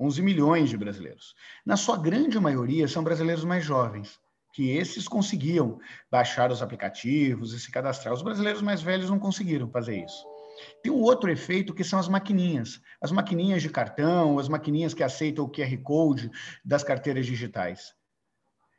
11 0.00 0.22
milhões 0.22 0.70
de 0.70 0.76
brasileiros. 0.76 1.34
Na 1.66 1.76
sua 1.76 1.96
grande 1.96 2.38
maioria, 2.38 2.86
são 2.86 3.02
brasileiros 3.02 3.44
mais 3.44 3.64
jovens, 3.64 4.20
que 4.54 4.70
esses 4.70 5.08
conseguiam 5.08 5.80
baixar 6.08 6.52
os 6.52 6.62
aplicativos 6.62 7.52
e 7.52 7.58
se 7.58 7.70
cadastrar. 7.72 8.14
Os 8.14 8.22
brasileiros 8.22 8.62
mais 8.62 8.80
velhos 8.80 9.10
não 9.10 9.18
conseguiram 9.18 9.68
fazer 9.68 10.04
isso. 10.04 10.24
Tem 10.82 10.92
um 10.92 11.02
outro 11.02 11.30
efeito 11.30 11.74
que 11.74 11.82
são 11.82 11.98
as 11.98 12.08
maquininhas. 12.08 12.80
As 13.00 13.10
maquininhas 13.10 13.62
de 13.62 13.70
cartão, 13.70 14.38
as 14.38 14.48
maquininhas 14.48 14.94
que 14.94 15.02
aceitam 15.02 15.44
o 15.44 15.50
QR 15.50 15.76
Code 15.82 16.30
das 16.64 16.84
carteiras 16.84 17.26
digitais. 17.26 17.97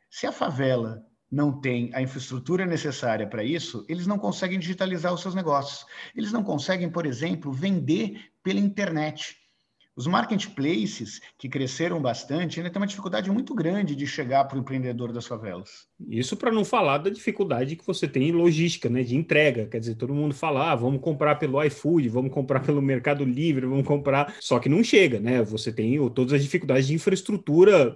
Se 0.10 0.26
a 0.26 0.32
favela 0.32 1.06
não 1.32 1.62
tem 1.62 1.92
a 1.94 2.02
infraestrutura 2.02 2.66
necessária 2.66 3.28
para 3.28 3.44
isso, 3.44 3.86
eles 3.88 4.08
não 4.08 4.18
conseguem 4.18 4.58
digitalizar 4.60 5.14
os 5.14 5.22
seus 5.22 5.36
negócios. 5.36 5.86
Eles 6.16 6.32
não 6.32 6.44
conseguem, 6.44 6.90
por 6.90 7.06
exemplo, 7.06 7.52
vender 7.52 8.32
pela 8.42 8.60
internet. 8.60 9.39
Os 10.00 10.08
marketplaces, 10.08 11.20
que 11.38 11.50
cresceram 11.50 12.02
bastante, 12.02 12.58
ainda 12.58 12.70
tem 12.70 12.82
uma 12.82 12.88
dificuldade 12.88 13.30
muito 13.30 13.54
grande 13.54 13.94
de 13.94 14.08
chegar 14.08 14.46
para 14.46 14.58
o 14.58 14.62
empreendedor 14.62 15.12
das 15.12 15.28
favelas. 15.28 15.90
Isso 16.08 16.38
para 16.38 16.54
não 16.54 16.64
falar 16.64 17.00
da 17.00 17.10
dificuldade 17.10 17.76
que 17.76 17.86
você 17.86 18.08
tem 18.08 18.30
em 18.30 18.32
logística, 18.32 18.88
né, 18.90 19.04
de 19.04 19.18
entrega. 19.18 19.66
Quer 19.66 19.78
dizer, 19.78 19.96
todo 19.96 20.14
mundo 20.14 20.34
fala, 20.34 20.72
ah, 20.72 20.76
vamos 20.76 21.02
comprar 21.02 21.36
pelo 21.36 21.62
iFood, 21.66 22.08
vamos 22.08 22.32
comprar 22.32 22.62
pelo 22.62 22.82
Mercado 22.82 23.26
Livre, 23.26 23.66
vamos 23.66 23.86
comprar. 23.86 24.34
Só 24.40 24.58
que 24.58 24.70
não 24.70 24.82
chega, 24.82 25.20
né? 25.20 25.44
Você 25.44 25.70
tem 25.70 25.98
todas 26.12 26.32
as 26.32 26.44
dificuldades 26.44 26.88
de 26.88 26.94
infraestrutura 26.94 27.94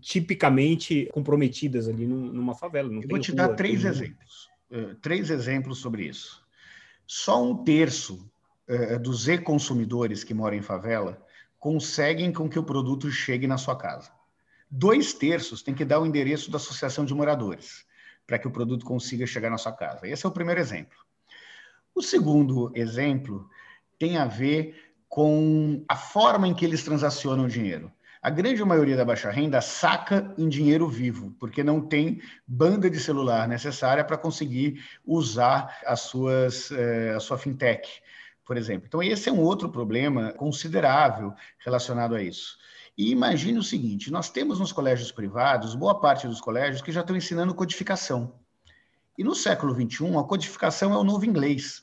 tipicamente 0.00 1.08
comprometidas 1.12 1.88
ali 1.88 2.06
numa 2.06 2.54
favela. 2.54 2.88
Eu 2.88 3.02
vou 3.08 3.18
te 3.18 3.32
rua, 3.32 3.48
dar 3.48 3.56
três 3.56 3.84
exemplos. 3.84 4.48
Uh, 4.70 4.94
três 5.02 5.28
exemplos 5.28 5.78
sobre 5.78 6.04
isso. 6.04 6.40
Só 7.04 7.42
um 7.42 7.64
terço 7.64 8.30
uh, 8.68 9.00
dos 9.00 9.26
e-consumidores 9.26 10.22
que 10.22 10.32
moram 10.32 10.56
em 10.56 10.62
favela 10.62 11.20
conseguem 11.62 12.32
com 12.32 12.48
que 12.48 12.58
o 12.58 12.64
produto 12.64 13.08
chegue 13.08 13.46
na 13.46 13.56
sua 13.56 13.76
casa. 13.76 14.10
Dois 14.68 15.14
terços 15.14 15.62
tem 15.62 15.72
que 15.72 15.84
dar 15.84 16.00
o 16.00 16.04
endereço 16.04 16.50
da 16.50 16.56
associação 16.56 17.04
de 17.04 17.14
moradores 17.14 17.86
para 18.26 18.36
que 18.36 18.48
o 18.48 18.50
produto 18.50 18.84
consiga 18.84 19.28
chegar 19.28 19.48
na 19.48 19.56
sua 19.56 19.70
casa. 19.70 20.08
Esse 20.08 20.26
é 20.26 20.28
o 20.28 20.32
primeiro 20.32 20.60
exemplo. 20.60 20.98
O 21.94 22.02
segundo 22.02 22.72
exemplo 22.74 23.48
tem 23.96 24.16
a 24.16 24.24
ver 24.24 24.92
com 25.08 25.84
a 25.88 25.94
forma 25.94 26.48
em 26.48 26.54
que 26.54 26.64
eles 26.64 26.82
transacionam 26.82 27.44
o 27.44 27.48
dinheiro. 27.48 27.92
A 28.20 28.28
grande 28.28 28.64
maioria 28.64 28.96
da 28.96 29.04
baixa 29.04 29.30
renda 29.30 29.60
saca 29.60 30.34
em 30.36 30.48
dinheiro 30.48 30.88
vivo, 30.88 31.30
porque 31.38 31.62
não 31.62 31.80
tem 31.80 32.20
banda 32.44 32.90
de 32.90 32.98
celular 32.98 33.46
necessária 33.46 34.02
para 34.02 34.18
conseguir 34.18 34.82
usar 35.06 35.78
as 35.86 36.00
suas, 36.00 36.72
eh, 36.72 37.14
a 37.14 37.20
sua 37.20 37.38
fintech 37.38 38.02
por 38.44 38.56
exemplo. 38.56 38.86
Então, 38.86 39.02
esse 39.02 39.28
é 39.28 39.32
um 39.32 39.40
outro 39.40 39.68
problema 39.68 40.32
considerável 40.32 41.32
relacionado 41.58 42.14
a 42.14 42.22
isso. 42.22 42.56
E 42.96 43.10
imagine 43.10 43.58
o 43.58 43.62
seguinte: 43.62 44.10
nós 44.10 44.30
temos 44.30 44.58
nos 44.58 44.72
colégios 44.72 45.10
privados, 45.10 45.74
boa 45.74 45.98
parte 46.00 46.26
dos 46.26 46.40
colégios 46.40 46.82
que 46.82 46.92
já 46.92 47.00
estão 47.00 47.16
ensinando 47.16 47.54
codificação. 47.54 48.34
E 49.16 49.24
no 49.24 49.34
século 49.34 49.74
XXI, 49.74 50.16
a 50.16 50.24
codificação 50.24 50.92
é 50.92 50.96
o 50.96 51.04
novo 51.04 51.24
inglês. 51.24 51.82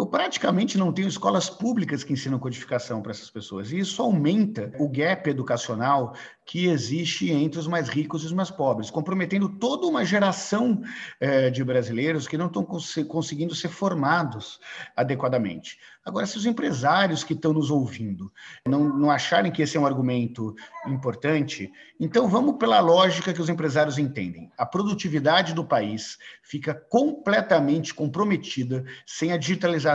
Eu 0.00 0.06
praticamente 0.06 0.78
não 0.78 0.94
tenho 0.94 1.08
escolas 1.08 1.50
públicas 1.50 2.02
que 2.02 2.14
ensinam 2.14 2.38
codificação 2.38 3.02
para 3.02 3.10
essas 3.12 3.28
pessoas. 3.28 3.70
E 3.70 3.80
isso 3.80 4.00
aumenta 4.00 4.72
o 4.78 4.88
gap 4.88 5.28
educacional 5.28 6.14
que 6.46 6.68
existe 6.68 7.30
entre 7.30 7.60
os 7.60 7.66
mais 7.66 7.88
ricos 7.90 8.22
e 8.22 8.26
os 8.26 8.32
mais 8.32 8.50
pobres, 8.50 8.90
comprometendo 8.90 9.46
toda 9.46 9.86
uma 9.86 10.02
geração 10.02 10.80
eh, 11.20 11.50
de 11.50 11.62
brasileiros 11.62 12.26
que 12.26 12.38
não 12.38 12.46
estão 12.46 12.64
cons 12.64 12.94
conseguindo 13.06 13.54
ser 13.54 13.68
formados 13.68 14.58
adequadamente. 14.96 15.78
Agora, 16.04 16.26
se 16.26 16.38
os 16.38 16.46
empresários 16.46 17.22
que 17.22 17.34
estão 17.34 17.52
nos 17.52 17.70
ouvindo 17.70 18.32
não, 18.66 18.88
não 18.88 19.10
acharem 19.10 19.52
que 19.52 19.62
esse 19.62 19.76
é 19.76 19.80
um 19.80 19.86
argumento 19.86 20.56
importante, 20.86 21.70
então 22.00 22.26
vamos 22.26 22.56
pela 22.56 22.80
lógica 22.80 23.34
que 23.34 23.40
os 23.40 23.50
empresários 23.50 23.98
entendem. 23.98 24.50
A 24.56 24.64
produtividade 24.64 25.54
do 25.54 25.64
país 25.64 26.16
fica 26.42 26.74
completamente 26.74 27.94
comprometida 27.94 28.84
sem 29.06 29.30
a 29.30 29.36
digitalização 29.36 29.89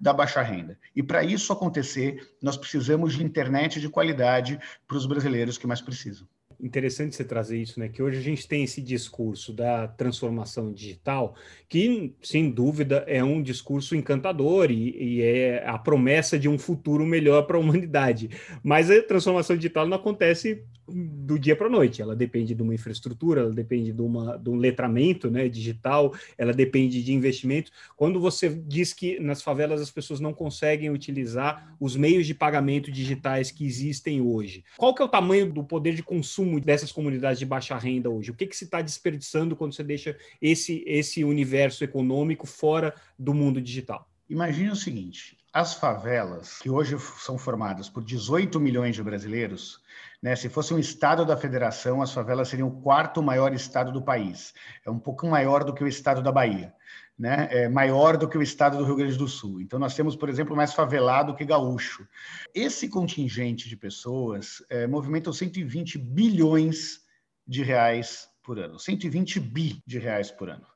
da 0.00 0.12
baixa 0.12 0.42
renda. 0.42 0.78
E 0.94 1.02
para 1.02 1.22
isso 1.22 1.52
acontecer, 1.52 2.34
nós 2.42 2.56
precisamos 2.56 3.14
de 3.14 3.24
internet 3.24 3.80
de 3.80 3.88
qualidade 3.88 4.58
para 4.86 4.96
os 4.96 5.06
brasileiros 5.06 5.58
que 5.58 5.66
mais 5.66 5.80
precisam 5.80 6.26
interessante 6.60 7.14
você 7.14 7.24
trazer 7.24 7.60
isso, 7.60 7.78
né? 7.78 7.88
Que 7.88 8.02
hoje 8.02 8.18
a 8.18 8.22
gente 8.22 8.48
tem 8.48 8.64
esse 8.64 8.80
discurso 8.80 9.52
da 9.52 9.86
transformação 9.86 10.72
digital, 10.72 11.34
que 11.68 12.14
sem 12.22 12.50
dúvida 12.50 13.04
é 13.06 13.22
um 13.22 13.42
discurso 13.42 13.94
encantador 13.94 14.70
e, 14.70 14.96
e 14.96 15.22
é 15.22 15.66
a 15.66 15.78
promessa 15.78 16.38
de 16.38 16.48
um 16.48 16.58
futuro 16.58 17.04
melhor 17.04 17.42
para 17.42 17.56
a 17.56 17.60
humanidade. 17.60 18.30
Mas 18.62 18.90
a 18.90 19.02
transformação 19.02 19.56
digital 19.56 19.86
não 19.86 19.96
acontece 19.96 20.64
do 20.88 21.38
dia 21.38 21.56
para 21.56 21.66
a 21.66 21.70
noite. 21.70 22.02
Ela 22.02 22.14
depende 22.14 22.54
de 22.54 22.62
uma 22.62 22.74
infraestrutura, 22.74 23.42
ela 23.42 23.52
depende 23.52 23.92
de, 23.92 24.02
uma, 24.02 24.36
de 24.36 24.50
um 24.50 24.56
letramento 24.56 25.30
né, 25.30 25.48
digital, 25.48 26.14
ela 26.36 26.52
depende 26.52 27.02
de 27.02 27.12
investimento. 27.12 27.70
Quando 27.96 28.20
você 28.20 28.48
diz 28.48 28.92
que 28.92 29.18
nas 29.20 29.42
favelas 29.42 29.80
as 29.80 29.90
pessoas 29.90 30.20
não 30.20 30.32
conseguem 30.32 30.90
utilizar 30.90 31.74
os 31.80 31.96
meios 31.96 32.26
de 32.26 32.34
pagamento 32.34 32.90
digitais 32.90 33.50
que 33.50 33.64
existem 33.64 34.20
hoje, 34.20 34.64
qual 34.76 34.94
que 34.94 35.02
é 35.02 35.04
o 35.04 35.08
tamanho 35.08 35.52
do 35.52 35.64
poder 35.64 35.94
de 35.94 36.02
consumo 36.02 36.60
dessas 36.60 36.92
comunidades 36.92 37.38
de 37.38 37.46
baixa 37.46 37.76
renda 37.76 38.10
hoje? 38.10 38.30
O 38.30 38.34
que, 38.34 38.46
que 38.46 38.56
se 38.56 38.64
está 38.64 38.80
desperdiçando 38.80 39.56
quando 39.56 39.74
você 39.74 39.84
deixa 39.84 40.16
esse, 40.40 40.82
esse 40.86 41.24
universo 41.24 41.84
econômico 41.84 42.46
fora 42.46 42.94
do 43.18 43.34
mundo 43.34 43.60
digital? 43.60 44.08
Imagine 44.28 44.70
o 44.70 44.76
seguinte: 44.76 45.36
as 45.54 45.72
favelas, 45.74 46.58
que 46.58 46.68
hoje 46.68 46.98
são 46.98 47.38
formadas 47.38 47.88
por 47.88 48.02
18 48.02 48.58
milhões 48.58 48.96
de 48.96 49.02
brasileiros, 49.04 49.80
né, 50.20 50.34
se 50.34 50.48
fosse 50.48 50.74
um 50.74 50.80
estado 50.80 51.24
da 51.24 51.36
federação, 51.36 52.02
as 52.02 52.12
favelas 52.12 52.48
seriam 52.48 52.66
o 52.66 52.80
quarto 52.82 53.22
maior 53.22 53.54
estado 53.54 53.92
do 53.92 54.02
país. 54.02 54.52
É 54.84 54.90
um 54.90 54.98
pouco 54.98 55.28
maior 55.28 55.62
do 55.62 55.72
que 55.72 55.84
o 55.84 55.86
estado 55.86 56.20
da 56.20 56.32
Bahia. 56.32 56.74
Né, 57.16 57.46
é 57.52 57.68
maior 57.68 58.16
do 58.16 58.28
que 58.28 58.36
o 58.36 58.42
estado 58.42 58.76
do 58.76 58.84
Rio 58.84 58.96
Grande 58.96 59.16
do 59.16 59.28
Sul. 59.28 59.60
Então, 59.60 59.78
nós 59.78 59.94
temos, 59.94 60.16
por 60.16 60.28
exemplo, 60.28 60.56
mais 60.56 60.74
favelado 60.74 61.36
que 61.36 61.44
gaúcho. 61.44 62.04
Esse 62.52 62.88
contingente 62.88 63.68
de 63.68 63.76
pessoas 63.76 64.60
é, 64.68 64.88
movimenta 64.88 65.32
120 65.32 65.96
bilhões 65.96 67.02
de 67.46 67.62
reais 67.62 68.28
por 68.42 68.58
ano. 68.58 68.80
120 68.80 69.38
bi 69.38 69.80
de 69.86 70.00
reais 70.00 70.32
por 70.32 70.50
ano. 70.50 70.66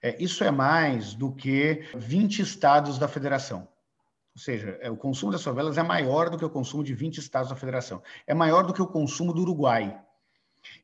É, 0.00 0.16
isso 0.22 0.44
é 0.44 0.52
mais 0.52 1.12
do 1.12 1.32
que 1.32 1.84
20 1.96 2.42
estados 2.42 2.96
da 2.96 3.08
federação. 3.08 3.71
Ou 4.34 4.40
seja, 4.40 4.78
é, 4.80 4.90
o 4.90 4.96
consumo 4.96 5.30
das 5.30 5.42
favelas 5.42 5.76
é 5.76 5.82
maior 5.82 6.30
do 6.30 6.38
que 6.38 6.44
o 6.44 6.50
consumo 6.50 6.82
de 6.82 6.94
20 6.94 7.18
estados 7.18 7.50
da 7.50 7.56
federação. 7.56 8.02
É 8.26 8.32
maior 8.32 8.66
do 8.66 8.72
que 8.72 8.80
o 8.80 8.86
consumo 8.86 9.32
do 9.32 9.42
Uruguai. 9.42 10.00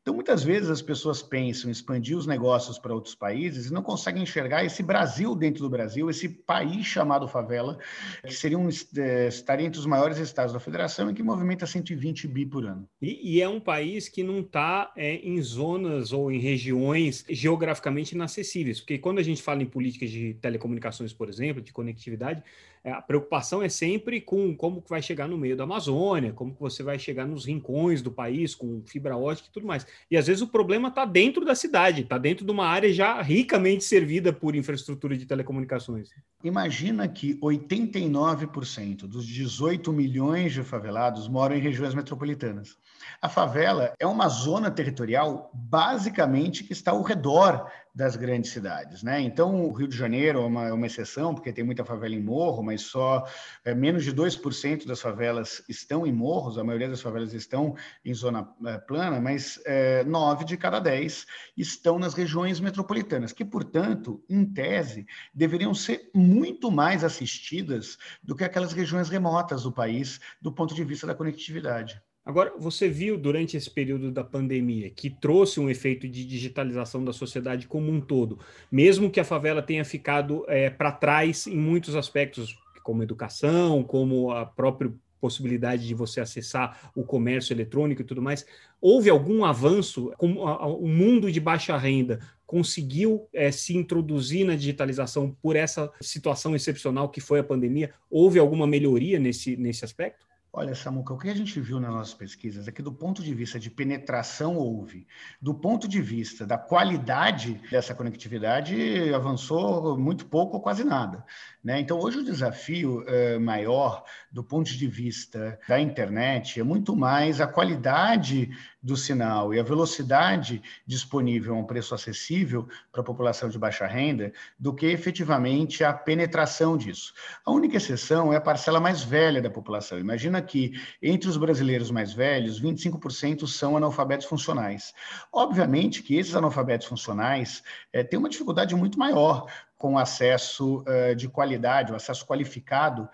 Então, 0.03 0.15
muitas 0.15 0.43
vezes 0.43 0.71
as 0.71 0.83
pessoas 0.83 1.23
pensam 1.23 1.69
em 1.69 1.73
expandir 1.73 2.17
os 2.17 2.27
negócios 2.27 2.79
para 2.79 2.95
outros 2.95 3.15
países 3.15 3.67
e 3.67 3.73
não 3.73 3.83
conseguem 3.83 4.23
enxergar 4.23 4.65
esse 4.65 4.83
Brasil 4.83 5.35
dentro 5.35 5.63
do 5.63 5.71
Brasil, 5.71 6.11
esse 6.11 6.29
país 6.29 6.87
chamado 6.87 7.29
favela, 7.29 7.79
que 8.27 8.35
seria 8.35 8.59
um, 8.59 8.69
é, 8.97 9.29
estaria 9.29 9.67
entre 9.67 9.79
os 9.79 9.87
maiores 9.87 10.19
estados 10.19 10.53
da 10.53 10.59
federação 10.59 11.11
e 11.11 11.15
que 11.15 11.23
movimenta 11.23 11.67
120 11.67 12.27
bi 12.27 12.47
por 12.47 12.65
ano. 12.65 12.89
E, 13.01 13.37
e 13.37 13.43
é 13.43 13.49
um 13.49 13.61
país 13.61 14.09
que 14.09 14.23
não 14.23 14.41
está 14.41 14.93
é, 14.97 15.17
em 15.17 15.41
zonas 15.43 16.13
ou 16.13 16.33
em 16.33 16.39
regiões 16.39 17.25
geograficamente 17.29 18.15
inacessíveis, 18.15 18.81
porque 18.81 18.99
quando 18.99 19.19
a 19.19 19.23
gente 19.23 19.43
fala 19.43 19.63
em 19.63 19.67
políticas 19.67 20.11
de 20.11 20.35
telecomunicações, 20.35 21.13
por 21.13 21.29
exemplo, 21.29 21.63
de 21.63 21.73
conectividade, 21.73 22.43
a 22.85 23.03
preocupação 23.03 23.63
é 23.63 23.69
sempre 23.69 24.21
com 24.21 24.55
como 24.55 24.83
que 24.83 24.91
vai 24.91 25.03
chegar 25.03 25.29
no 25.29 25.39
meio 25.39 25.57
da 25.57 25.65
Amazônia, 25.65 26.33
como 26.33 26.55
que 26.55 26.61
você 26.61 26.83
vai 26.83 26.99
chegar 26.99 27.27
nos 27.27 27.45
rincões 27.45 28.03
do 28.03 28.11
país 28.11 28.55
com 28.55 28.83
fibra 28.87 29.17
ótica 29.17 29.49
e 29.49 29.53
tudo 29.53 29.67
mais. 29.67 29.87
E 30.11 30.17
às 30.17 30.27
vezes 30.27 30.43
o 30.43 30.49
problema 30.49 30.89
está 30.89 31.05
dentro 31.05 31.45
da 31.45 31.55
cidade, 31.55 32.03
está 32.03 32.19
dentro 32.19 32.45
de 32.45 32.51
uma 32.51 32.67
área 32.67 32.93
já 32.93 33.21
ricamente 33.21 33.85
servida 33.85 34.33
por 34.33 34.55
infraestrutura 34.55 35.17
de 35.17 35.27
telecomunicações. 35.27 36.11
Imagina 36.43 37.09
que 37.09 37.35
89% 37.41 39.07
dos 39.07 39.27
18 39.27 39.93
milhões 39.93 40.53
de 40.53 40.63
favelados 40.63 41.29
moram 41.29 41.57
em 41.57 41.61
regiões 41.61 41.95
metropolitanas. 41.95 42.77
A 43.21 43.29
favela 43.29 43.93
é 43.99 44.07
uma 44.07 44.29
zona 44.29 44.71
territorial 44.71 45.51
basicamente 45.53 46.65
que 46.65 46.73
está 46.73 46.93
ao 46.93 47.03
redor 47.03 47.71
das 47.99 48.15
grandes 48.15 48.53
cidades, 48.53 49.03
né? 49.03 49.21
Então, 49.21 49.67
o 49.67 49.73
Rio 49.73 49.89
de 49.89 49.97
Janeiro 49.97 50.39
é 50.39 50.45
uma, 50.47 50.69
é 50.69 50.73
uma 50.73 50.87
exceção, 50.87 51.35
porque 51.35 51.53
tem 51.53 51.65
muita 51.65 51.85
favela 51.85 52.15
em 52.15 52.23
morro, 52.23 52.63
mas 52.63 52.83
só 52.83 53.27
é, 53.65 53.75
menos 53.75 54.05
de 54.05 54.13
2% 54.15 54.87
das 54.87 55.01
favelas 55.01 55.65
estão 55.69 56.07
em 56.07 56.13
morros, 56.13 56.59
a 56.59 56.63
maioria 56.63 56.89
das 56.89 57.01
favelas 57.01 57.35
estão 57.35 57.75
em 58.05 58.15
zona 58.15 58.49
é, 58.67 58.79
plana, 58.79 59.21
mas 59.21 59.61
é, 59.67 60.05
9 60.05 60.45
de 60.45 60.57
cada 60.57 60.79
10 60.79 61.27
estão 61.57 61.99
nas 61.99 62.15
regiões 62.15 62.61
metropolitanas, 62.61 63.33
que, 63.33 63.45
portanto, 63.45 64.23
em 64.31 64.47
tese, 64.47 65.05
deveriam 65.35 65.75
ser 65.75 66.09
muito 66.15 66.71
mais 66.71 67.03
assistidas 67.03 67.99
do 68.23 68.37
que 68.37 68.45
aquelas 68.45 68.73
regiões 68.73 69.09
remotas 69.09 69.65
do 69.65 69.73
país, 69.73 70.21
do 70.41 70.53
ponto 70.53 70.73
de 70.73 70.85
vista 70.85 71.05
da 71.05 71.17
conectividade. 71.17 72.01
Agora, 72.29 72.53
você 72.59 72.91
viu 72.91 73.17
durante 73.17 73.57
esse 73.57 73.71
período 73.71 74.13
da 74.13 74.23
pandemia 74.23 74.91
que 74.91 75.09
trouxe 75.09 75.59
um 75.59 75.71
efeito 75.71 76.07
de 76.07 76.27
digitalização 76.27 77.03
da 77.03 77.11
sociedade 77.11 77.67
como 77.67 77.91
um 77.91 78.03
todo, 78.03 78.39
mesmo 78.71 79.11
que 79.11 79.19
a 79.19 79.25
favela 79.25 79.63
tenha 79.63 79.83
ficado 79.83 80.45
é, 80.47 80.69
para 80.69 80.93
trás 80.93 81.47
em 81.47 81.57
muitos 81.57 81.97
aspectos, 81.97 82.55
como 82.83 83.03
educação, 83.03 83.83
como 83.83 84.31
a 84.31 84.45
própria 84.45 84.93
possibilidade 85.19 85.87
de 85.87 85.95
você 85.95 86.21
acessar 86.21 86.93
o 86.95 87.03
comércio 87.03 87.55
eletrônico 87.55 88.03
e 88.03 88.05
tudo 88.05 88.21
mais. 88.21 88.45
Houve 88.79 89.09
algum 89.09 89.43
avanço? 89.43 90.13
O 90.19 90.87
mundo 90.87 91.33
de 91.33 91.41
baixa 91.41 91.79
renda 91.79 92.21
conseguiu 92.47 93.27
é, 93.33 93.51
se 93.51 93.75
introduzir 93.75 94.45
na 94.45 94.55
digitalização 94.55 95.35
por 95.41 95.57
essa 95.57 95.91
situação 95.99 96.55
excepcional 96.55 97.09
que 97.09 97.23
foi 97.23 97.41
a 97.41 97.45
pandemia? 97.45 97.91
Houve 98.11 98.39
alguma 98.39 98.67
melhoria 98.67 99.19
nesse, 99.19 99.57
nesse 99.57 99.83
aspecto? 99.83 100.28
Olha, 100.51 100.75
Samuca, 100.75 101.13
o 101.13 101.19
que 101.19 101.29
a 101.29 101.35
gente 101.35 101.61
viu 101.61 101.79
nas 101.79 101.91
nossas 101.91 102.15
pesquisas 102.15 102.67
é 102.67 102.73
que, 102.73 102.81
do 102.81 102.91
ponto 102.91 103.23
de 103.23 103.35
vista 103.35 103.61
de 103.61 103.71
penetração, 103.71 104.57
houve. 104.57 105.07
Do 105.41 105.55
ponto 105.55 105.87
de 105.87 106.01
vista 106.01 106.47
da 106.47 106.57
qualidade 106.57 107.61
dessa 107.71 107.95
conectividade, 107.95 109.13
avançou 109.13 109.99
muito 109.99 110.25
pouco 110.25 110.57
ou 110.57 110.63
quase 110.63 110.85
nada. 110.85 111.23
Né? 111.63 111.81
Então, 111.81 111.99
hoje, 111.99 112.19
o 112.19 112.25
desafio 112.25 113.05
eh, 113.07 113.39
maior, 113.39 114.05
do 114.33 114.43
ponto 114.43 114.71
de 114.71 114.87
vista 114.89 115.61
da 115.69 115.79
internet, 115.79 116.59
é 116.59 116.63
muito 116.63 116.97
mais 116.97 117.43
a 117.43 117.47
qualidade 117.47 118.51
do 118.83 118.97
sinal 118.97 119.53
e 119.53 119.59
a 119.59 119.63
velocidade 119.63 120.63
disponível 120.87 121.55
a 121.55 121.59
um 121.59 121.65
preço 121.65 121.95
acessível 121.95 122.69
para 122.93 123.01
a 123.01 123.05
população 123.05 123.49
de 123.49 123.59
baixa 123.59 123.87
renda 123.87 124.33
do 124.59 124.73
que 124.73 124.87
efetivamente 124.87 125.83
a 125.83 125.93
penetração 125.93 126.77
disso. 126.77 127.13
A 127.45 127.51
única 127.51 127.77
exceção 127.77 128.33
é 128.33 128.37
a 128.37 128.41
parcela 128.41 128.81
mais 128.81 129.03
velha 129.03 129.43
da 129.43 129.51
população. 129.51 129.99
Imagina 129.99 130.41
que 130.41 130.73
entre 131.03 131.29
os 131.29 131.37
brasileiros 131.37 131.91
mais 131.91 132.13
velhos, 132.13 132.61
25% 132.61 133.47
são 133.47 133.77
analfabetos 133.77 134.27
funcionais. 134.27 134.95
Obviamente 135.33 136.03
que 136.03 136.17
esses 136.17 136.35
analfabetos 136.35 136.87
funcionais 136.87 137.63
é, 137.93 138.05
têm 138.05 138.19
uma 138.19 138.29
dificuldade 138.29 138.75
muito 138.75 138.99
maior 138.99 139.47
com 139.77 139.97
acesso 139.97 140.83
uh, 140.83 141.15
de 141.15 141.29
qualidade, 141.29 141.93
o 141.93 141.97
acesso 141.97 142.27
qualificado 142.27 143.09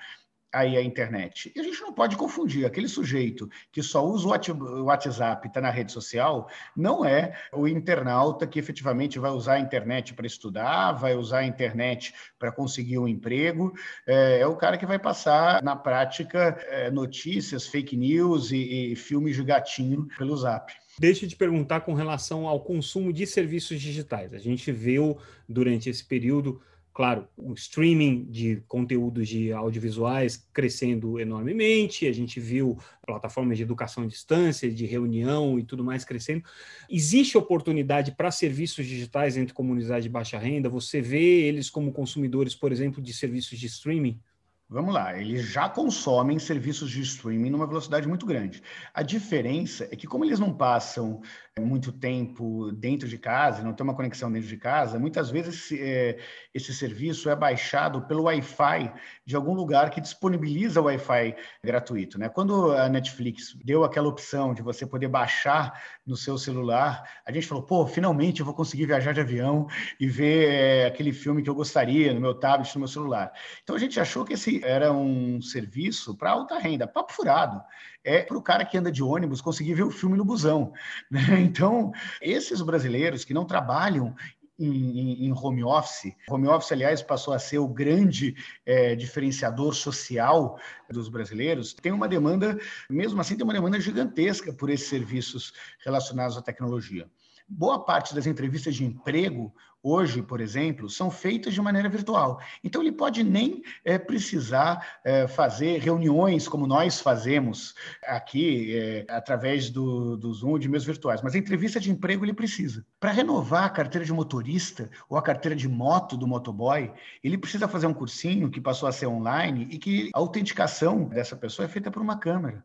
aí 0.54 0.76
a 0.76 0.82
internet. 0.82 1.52
E 1.54 1.60
a 1.60 1.62
gente 1.62 1.80
não 1.80 1.92
pode 1.92 2.16
confundir. 2.16 2.64
Aquele 2.64 2.88
sujeito 2.88 3.48
que 3.72 3.82
só 3.82 4.06
usa 4.06 4.26
o 4.26 4.84
WhatsApp 4.84 5.46
e 5.46 5.48
está 5.48 5.60
na 5.60 5.70
rede 5.70 5.92
social 5.92 6.48
não 6.76 7.04
é 7.04 7.36
o 7.52 7.66
internauta 7.66 8.46
que 8.46 8.58
efetivamente 8.58 9.18
vai 9.18 9.30
usar 9.30 9.54
a 9.54 9.60
internet 9.60 10.14
para 10.14 10.26
estudar, 10.26 10.92
vai 10.92 11.14
usar 11.14 11.38
a 11.38 11.46
internet 11.46 12.14
para 12.38 12.52
conseguir 12.52 12.98
um 12.98 13.08
emprego. 13.08 13.72
É, 14.06 14.40
é, 14.40 14.46
o 14.46 14.56
cara 14.56 14.78
que 14.78 14.86
vai 14.86 14.98
passar, 14.98 15.62
na 15.62 15.74
prática, 15.74 16.56
é, 16.68 16.90
notícias, 16.90 17.66
fake 17.66 17.96
news 17.96 18.52
e, 18.52 18.92
e 18.92 18.96
filmes 18.96 19.36
de 19.36 19.42
gatinho 19.42 20.08
pelo 20.16 20.36
Zap. 20.36 20.72
Deixa 20.98 21.24
eu 21.24 21.28
te 21.28 21.34
perguntar 21.36 21.80
com 21.80 21.92
relação 21.92 22.46
ao 22.46 22.60
consumo 22.60 23.12
de 23.12 23.26
serviços 23.26 23.80
digitais. 23.80 24.32
A 24.32 24.38
gente 24.38 24.70
viu 24.70 25.18
durante 25.48 25.90
esse 25.90 26.04
período 26.04 26.60
claro, 26.94 27.26
o 27.36 27.52
streaming 27.54 28.24
de 28.30 28.62
conteúdos 28.68 29.28
de 29.28 29.52
audiovisuais 29.52 30.48
crescendo 30.52 31.18
enormemente, 31.18 32.06
a 32.06 32.12
gente 32.12 32.38
viu 32.38 32.78
plataformas 33.04 33.56
de 33.56 33.64
educação 33.64 34.04
à 34.04 34.06
distância, 34.06 34.70
de 34.70 34.86
reunião 34.86 35.58
e 35.58 35.64
tudo 35.64 35.82
mais 35.82 36.04
crescendo. 36.04 36.44
Existe 36.88 37.36
oportunidade 37.36 38.12
para 38.12 38.30
serviços 38.30 38.86
digitais 38.86 39.36
entre 39.36 39.52
comunidades 39.52 40.04
de 40.04 40.08
baixa 40.08 40.38
renda? 40.38 40.68
Você 40.68 41.00
vê 41.00 41.42
eles 41.42 41.68
como 41.68 41.92
consumidores, 41.92 42.54
por 42.54 42.70
exemplo, 42.70 43.02
de 43.02 43.12
serviços 43.12 43.58
de 43.58 43.66
streaming? 43.66 44.20
Vamos 44.66 44.94
lá, 44.94 45.20
eles 45.20 45.44
já 45.46 45.68
consomem 45.68 46.38
serviços 46.38 46.90
de 46.90 47.02
streaming 47.02 47.50
numa 47.50 47.66
velocidade 47.66 48.08
muito 48.08 48.24
grande. 48.24 48.62
A 48.94 49.02
diferença 49.02 49.86
é 49.90 49.96
que, 49.96 50.06
como 50.06 50.24
eles 50.24 50.38
não 50.38 50.54
passam 50.54 51.20
muito 51.60 51.92
tempo 51.92 52.72
dentro 52.72 53.06
de 53.06 53.16
casa, 53.16 53.62
não 53.62 53.72
tem 53.72 53.84
uma 53.84 53.94
conexão 53.94 54.30
dentro 54.30 54.48
de 54.48 54.56
casa, 54.56 54.98
muitas 54.98 55.30
vezes 55.30 55.54
esse, 55.54 55.80
é, 55.80 56.18
esse 56.52 56.74
serviço 56.74 57.30
é 57.30 57.36
baixado 57.36 58.02
pelo 58.02 58.24
Wi-Fi 58.24 58.92
de 59.24 59.36
algum 59.36 59.54
lugar 59.54 59.90
que 59.90 60.00
disponibiliza 60.00 60.80
o 60.80 60.84
Wi-Fi 60.86 61.36
gratuito. 61.62 62.18
Né? 62.18 62.28
Quando 62.28 62.72
a 62.72 62.88
Netflix 62.88 63.56
deu 63.64 63.84
aquela 63.84 64.08
opção 64.08 64.52
de 64.52 64.62
você 64.62 64.84
poder 64.84 65.06
baixar 65.06 65.80
no 66.04 66.16
seu 66.16 66.36
celular, 66.36 67.08
a 67.24 67.30
gente 67.30 67.46
falou, 67.46 67.62
pô, 67.62 67.86
finalmente 67.86 68.40
eu 68.40 68.46
vou 68.46 68.54
conseguir 68.54 68.86
viajar 68.86 69.12
de 69.12 69.20
avião 69.20 69.68
e 70.00 70.08
ver 70.08 70.48
é, 70.50 70.86
aquele 70.86 71.12
filme 71.12 71.40
que 71.40 71.48
eu 71.48 71.54
gostaria 71.54 72.12
no 72.12 72.20
meu 72.20 72.34
tablet, 72.34 72.74
no 72.74 72.80
meu 72.80 72.88
celular. 72.88 73.32
Então 73.62 73.76
a 73.76 73.78
gente 73.78 74.00
achou 74.00 74.24
que 74.24 74.32
esse 74.32 74.60
era 74.64 74.92
um 74.92 75.40
serviço 75.40 76.16
para 76.16 76.32
alta 76.32 76.58
renda, 76.58 76.84
papo 76.84 77.12
furado 77.12 77.62
é 78.04 78.22
para 78.22 78.36
o 78.36 78.42
cara 78.42 78.64
que 78.64 78.76
anda 78.76 78.92
de 78.92 79.02
ônibus 79.02 79.40
conseguir 79.40 79.74
ver 79.74 79.82
o 79.82 79.90
filme 79.90 80.16
no 80.16 80.24
busão. 80.24 80.72
Né? 81.10 81.43
Então, 81.44 81.92
esses 82.20 82.60
brasileiros 82.60 83.24
que 83.24 83.34
não 83.34 83.44
trabalham 83.44 84.14
em, 84.58 85.26
em, 85.26 85.32
home 85.32 85.64
office. 85.64 86.14
Home 86.28 86.46
office, 86.46 86.72
aliás, 86.72 87.02
passou 87.02 87.34
a 87.34 87.38
ser 87.38 87.58
o 87.58 87.68
grande 87.68 88.36
é, 88.64 88.94
diferenciador 88.94 89.74
social 89.74 90.58
dos 90.88 91.08
brasileiros. 91.08 91.74
Tem 91.74 91.92
uma 91.92 92.08
demanda, 92.08 92.58
mesmo 92.88 93.20
assim, 93.20 93.36
tem 93.36 93.44
uma 93.44 93.52
demanda 93.52 93.80
gigantesca 93.80 94.52
por 94.52 94.70
esses 94.70 94.88
serviços 94.88 95.52
relacionados 95.84 96.36
à 96.36 96.42
tecnologia. 96.42 97.08
Boa 97.46 97.84
parte 97.84 98.14
das 98.14 98.26
entrevistas 98.26 98.74
de 98.74 98.84
emprego 98.84 99.54
hoje, 99.84 100.22
por 100.22 100.40
exemplo, 100.40 100.88
são 100.88 101.10
feitas 101.10 101.52
de 101.52 101.60
maneira 101.60 101.90
virtual. 101.90 102.40
Então, 102.64 102.80
ele 102.80 102.90
pode 102.90 103.22
nem 103.22 103.62
é, 103.84 103.98
precisar 103.98 104.98
é, 105.04 105.28
fazer 105.28 105.78
reuniões 105.78 106.48
como 106.48 106.66
nós 106.66 107.00
fazemos 107.00 107.74
aqui, 108.02 108.74
é, 108.74 109.06
através 109.10 109.68
do, 109.68 110.16
do 110.16 110.32
Zoom, 110.32 110.58
de 110.58 110.70
meios 110.70 110.86
virtuais, 110.86 111.20
mas 111.20 111.34
a 111.34 111.38
entrevista 111.38 111.78
de 111.78 111.90
emprego 111.90 112.24
ele 112.24 112.32
precisa. 112.32 112.84
Para 112.98 113.12
renovar 113.12 113.64
a 113.64 113.70
carteira 113.70 114.06
de 114.06 114.12
motorista 114.12 114.90
ou 115.06 115.18
a 115.18 115.22
carteira 115.22 115.54
de 115.54 115.68
moto 115.68 116.16
do 116.16 116.26
motoboy, 116.26 116.90
ele 117.22 117.36
precisa 117.36 117.68
fazer 117.68 117.86
um 117.86 117.94
cursinho 117.94 118.50
que 118.50 118.62
passou 118.62 118.88
a 118.88 118.92
ser 118.92 119.06
online 119.06 119.68
e 119.70 119.76
que 119.76 120.10
a 120.14 120.18
autenticação 120.18 121.04
dessa 121.08 121.36
pessoa 121.36 121.66
é 121.66 121.68
feita 121.68 121.90
por 121.90 122.00
uma 122.00 122.18
câmera. 122.18 122.64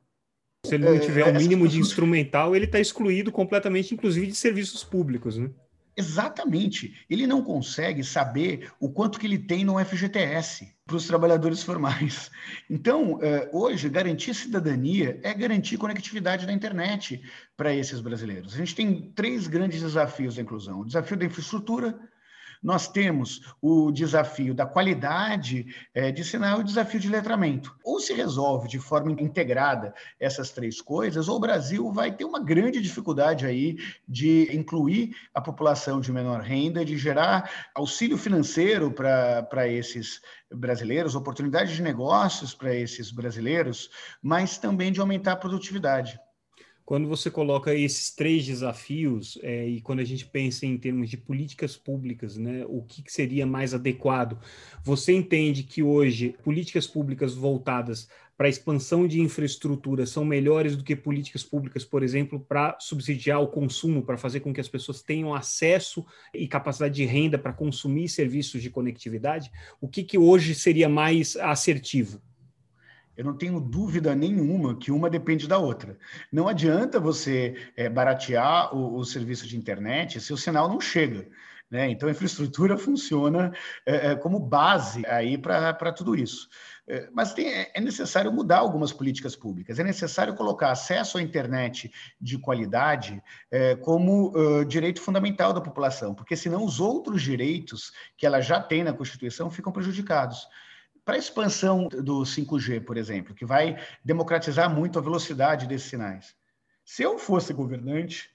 Se 0.70 0.76
ele 0.76 0.86
não 0.86 1.00
tiver 1.00 1.26
o 1.26 1.30
um 1.32 1.38
mínimo 1.38 1.68
de 1.68 1.80
instrumental, 1.82 2.56
ele 2.56 2.66
está 2.66 2.80
excluído 2.80 3.32
completamente, 3.32 3.94
inclusive 3.94 4.28
de 4.28 4.36
serviços 4.36 4.84
públicos, 4.84 5.38
né? 5.38 5.50
Exatamente. 6.00 6.96
Ele 7.10 7.28
não 7.28 7.44
consegue 7.44 8.06
saber 8.06 8.72
o 8.80 8.90
quanto 8.90 9.20
que 9.20 9.28
ele 9.28 9.38
tem 9.38 9.66
no 9.66 9.84
FGTS 9.84 10.74
para 10.86 10.96
os 10.96 11.06
trabalhadores 11.06 11.62
formais. 11.62 12.32
Então, 12.70 13.20
eh, 13.22 13.50
hoje, 13.52 13.90
garantir 13.90 14.34
cidadania 14.34 15.20
é 15.24 15.34
garantir 15.34 15.78
conectividade 15.78 16.46
da 16.46 16.54
internet 16.54 17.22
para 17.58 17.76
esses 17.76 18.00
brasileiros. 18.00 18.54
A 18.54 18.58
gente 18.58 18.74
tem 18.74 19.12
três 19.14 19.46
grandes 19.46 19.82
desafios 19.82 20.36
da 20.36 20.42
inclusão: 20.42 20.80
o 20.80 20.86
desafio 20.86 21.18
da 21.18 21.26
infraestrutura, 21.26 22.00
nós 22.62 22.88
temos 22.88 23.54
o 23.62 23.92
desafio 23.92 24.54
da 24.54 24.66
qualidade 24.66 25.66
é, 25.94 26.12
de 26.12 26.24
sinal 26.24 26.60
e 26.60 26.62
o 26.62 26.66
desafio 26.66 27.00
de 27.00 27.10
letramento. 27.10 27.76
Ou 27.84 28.00
se 28.00 28.14
resolve 28.14 28.68
de 28.68 28.80
forma 28.80 29.12
integrada 29.12 29.94
essas 30.20 30.52
três 30.52 30.82
coisas, 30.82 31.28
ou 31.28 31.38
o 31.38 31.40
Brasil 31.40 31.92
vai 31.92 32.12
ter 32.12 32.26
uma 32.26 32.40
grande 32.44 32.82
dificuldade 32.82 33.46
aí 33.46 33.78
de 34.08 34.50
incluir 34.56 35.16
a 35.34 35.42
população 35.42 36.02
de 36.02 36.12
menor 36.12 36.42
renda, 36.42 36.84
de 36.84 36.98
gerar 36.98 37.70
auxílio 37.74 38.18
financeiro 38.18 38.92
para 38.92 39.68
esses 39.68 40.22
brasileiros, 40.54 41.16
oportunidades 41.16 41.76
de 41.76 41.82
negócios 41.82 42.54
para 42.54 42.76
esses 42.76 43.12
brasileiros, 43.12 43.90
mas 44.22 44.58
também 44.58 44.92
de 44.92 45.00
aumentar 45.00 45.34
a 45.34 45.38
produtividade. 45.38 46.20
Quando 46.90 47.08
você 47.08 47.30
coloca 47.30 47.72
esses 47.76 48.10
três 48.10 48.48
desafios, 48.48 49.38
é, 49.44 49.68
e 49.68 49.80
quando 49.80 50.00
a 50.00 50.04
gente 50.04 50.26
pensa 50.26 50.66
em 50.66 50.76
termos 50.76 51.08
de 51.08 51.18
políticas 51.18 51.78
públicas, 51.78 52.36
né, 52.36 52.66
o 52.68 52.82
que, 52.82 53.04
que 53.04 53.14
seria 53.14 53.46
mais 53.46 53.76
adequado, 53.76 54.40
você 54.84 55.14
entende 55.14 55.62
que 55.62 55.84
hoje 55.84 56.36
políticas 56.44 56.88
públicas 56.88 57.36
voltadas 57.36 58.10
para 58.36 58.48
a 58.48 58.50
expansão 58.50 59.08
de 59.08 59.22
infraestrutura 59.22 60.08
são 60.08 60.26
melhores 60.26 60.76
do 60.76 60.84
que 60.84 60.96
políticas 60.96 61.44
públicas, 61.44 61.86
por 61.86 62.02
exemplo, 62.02 62.40
para 62.40 62.76
subsidiar 62.80 63.40
o 63.40 63.50
consumo, 63.50 64.02
para 64.02 64.18
fazer 64.18 64.40
com 64.40 64.52
que 64.52 64.60
as 64.60 64.68
pessoas 64.68 65.04
tenham 65.04 65.36
acesso 65.36 66.04
e 66.34 66.48
capacidade 66.48 66.96
de 66.96 67.06
renda 67.06 67.38
para 67.38 67.54
consumir 67.54 68.10
serviços 68.10 68.64
de 68.64 68.72
conectividade? 68.72 69.52
O 69.80 69.88
que, 69.88 70.04
que 70.04 70.18
hoje 70.18 70.56
seria 70.56 70.90
mais 70.90 71.38
assertivo? 71.38 72.20
Eu 73.20 73.26
não 73.26 73.36
tenho 73.36 73.60
dúvida 73.60 74.16
nenhuma 74.16 74.78
que 74.78 74.94
uma 74.94 75.10
depende 75.10 75.46
da 75.46 75.58
outra. 75.58 76.00
Não 76.32 76.48
adianta 76.48 77.02
você 77.02 77.54
é, 77.76 77.90
baratear 77.90 78.74
o, 78.74 78.96
o, 78.96 79.04
serviço 79.04 79.46
de 79.46 79.58
internet 79.58 80.22
se 80.22 80.32
o 80.32 80.38
sinal 80.38 80.70
não 80.70 80.80
chega. 80.80 81.28
Né? 81.70 81.90
Então, 81.90 82.08
a 82.08 82.14
infraestrutura 82.14 82.78
funciona 82.80 83.52
é, 83.86 84.16
como 84.16 84.40
base 84.40 85.06
aí 85.06 85.38
para 85.38 85.92
tudo 85.92 86.16
isso. 86.16 86.48
É, 86.88 87.10
mas 87.12 87.34
tem, 87.34 87.50
é, 87.50 87.70
é 87.74 87.82
necessário 87.82 88.32
mudar 88.32 88.60
algumas 88.60 88.94
políticas 88.94 89.36
públicas. 89.36 89.80
É 89.80 89.84
necessário 89.84 90.34
colocar 90.34 90.72
acesso 90.72 91.18
à 91.18 91.22
internet 91.22 91.92
de 92.22 92.38
qualidade 92.38 93.22
é, 93.52 93.76
como 93.76 94.32
direito 94.64 95.02
fundamental 95.02 95.52
da 95.52 95.60
população, 95.60 96.16
porque 96.16 96.38
senão 96.38 96.64
os 96.64 96.80
outros 96.80 97.22
direitos 97.22 97.92
que 98.16 98.26
ela 98.26 98.40
já 98.40 98.62
tem 98.62 98.82
na 98.82 98.94
Constituição 98.94 99.52
ficam 99.52 99.74
prejudicados 99.74 100.48
para 101.10 101.16
a 101.16 101.18
expansão 101.18 101.88
do 101.88 102.22
5G, 102.22 102.86
por 102.86 102.96
exemplo, 102.96 103.34
que 103.34 103.44
vai 103.44 103.82
democratizar 104.06 104.70
muito 104.70 105.00
a 105.00 105.02
velocidade 105.02 105.66
desses 105.66 105.90
sinais. 105.90 106.36
Se 106.86 107.02
eu 107.02 107.18
fosse 107.18 107.52
governante, 107.52 108.30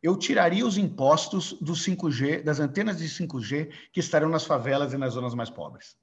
eu 0.00 0.16
tiraria 0.16 0.64
os 0.64 0.78
impostos 0.78 1.54
do 1.54 1.72
5G, 1.72 2.44
das 2.44 2.60
antenas 2.60 2.98
de 2.98 3.08
5G 3.08 3.72
que 3.92 3.98
estarão 3.98 4.28
nas 4.28 4.44
favelas 4.44 4.92
e 4.92 4.96
nas 4.96 5.14
zonas 5.14 5.34
mais 5.34 5.50
pobres. 5.50 5.96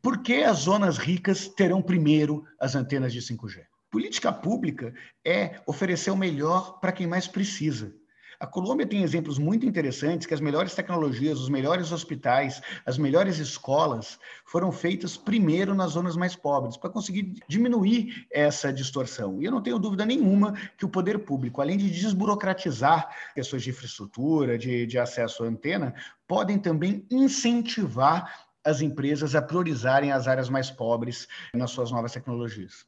Por 0.00 0.22
que 0.22 0.42
as 0.42 0.60
zonas 0.60 0.96
ricas 0.96 1.46
terão 1.46 1.82
primeiro 1.82 2.42
as 2.58 2.74
antenas 2.74 3.12
de 3.12 3.20
5G? 3.20 3.62
Política 3.90 4.32
pública 4.32 4.94
é 5.22 5.60
oferecer 5.66 6.10
o 6.10 6.16
melhor 6.16 6.80
para 6.80 6.90
quem 6.90 7.06
mais 7.06 7.28
precisa. 7.28 7.94
A 8.40 8.46
Colômbia 8.46 8.86
tem 8.86 9.02
exemplos 9.02 9.38
muito 9.38 9.66
interessantes 9.66 10.26
que 10.26 10.32
as 10.32 10.40
melhores 10.40 10.74
tecnologias, 10.74 11.38
os 11.38 11.50
melhores 11.50 11.92
hospitais, 11.92 12.62
as 12.86 12.96
melhores 12.96 13.36
escolas 13.36 14.18
foram 14.46 14.72
feitas 14.72 15.14
primeiro 15.14 15.74
nas 15.74 15.90
zonas 15.90 16.16
mais 16.16 16.34
pobres, 16.34 16.78
para 16.78 16.88
conseguir 16.88 17.34
diminuir 17.46 18.26
essa 18.32 18.72
distorção. 18.72 19.42
E 19.42 19.44
eu 19.44 19.52
não 19.52 19.60
tenho 19.62 19.78
dúvida 19.78 20.06
nenhuma 20.06 20.54
que 20.78 20.86
o 20.86 20.88
poder 20.88 21.18
público, 21.18 21.60
além 21.60 21.76
de 21.76 21.90
desburocratizar 21.90 23.14
questões 23.34 23.62
de 23.62 23.68
infraestrutura, 23.68 24.56
de, 24.56 24.86
de 24.86 24.98
acesso 24.98 25.44
à 25.44 25.46
antena, 25.46 25.94
podem 26.26 26.58
também 26.58 27.04
incentivar 27.10 28.48
as 28.64 28.80
empresas 28.80 29.34
a 29.34 29.42
priorizarem 29.42 30.12
as 30.12 30.26
áreas 30.26 30.48
mais 30.48 30.70
pobres 30.70 31.28
nas 31.52 31.72
suas 31.72 31.90
novas 31.90 32.12
tecnologias. 32.12 32.86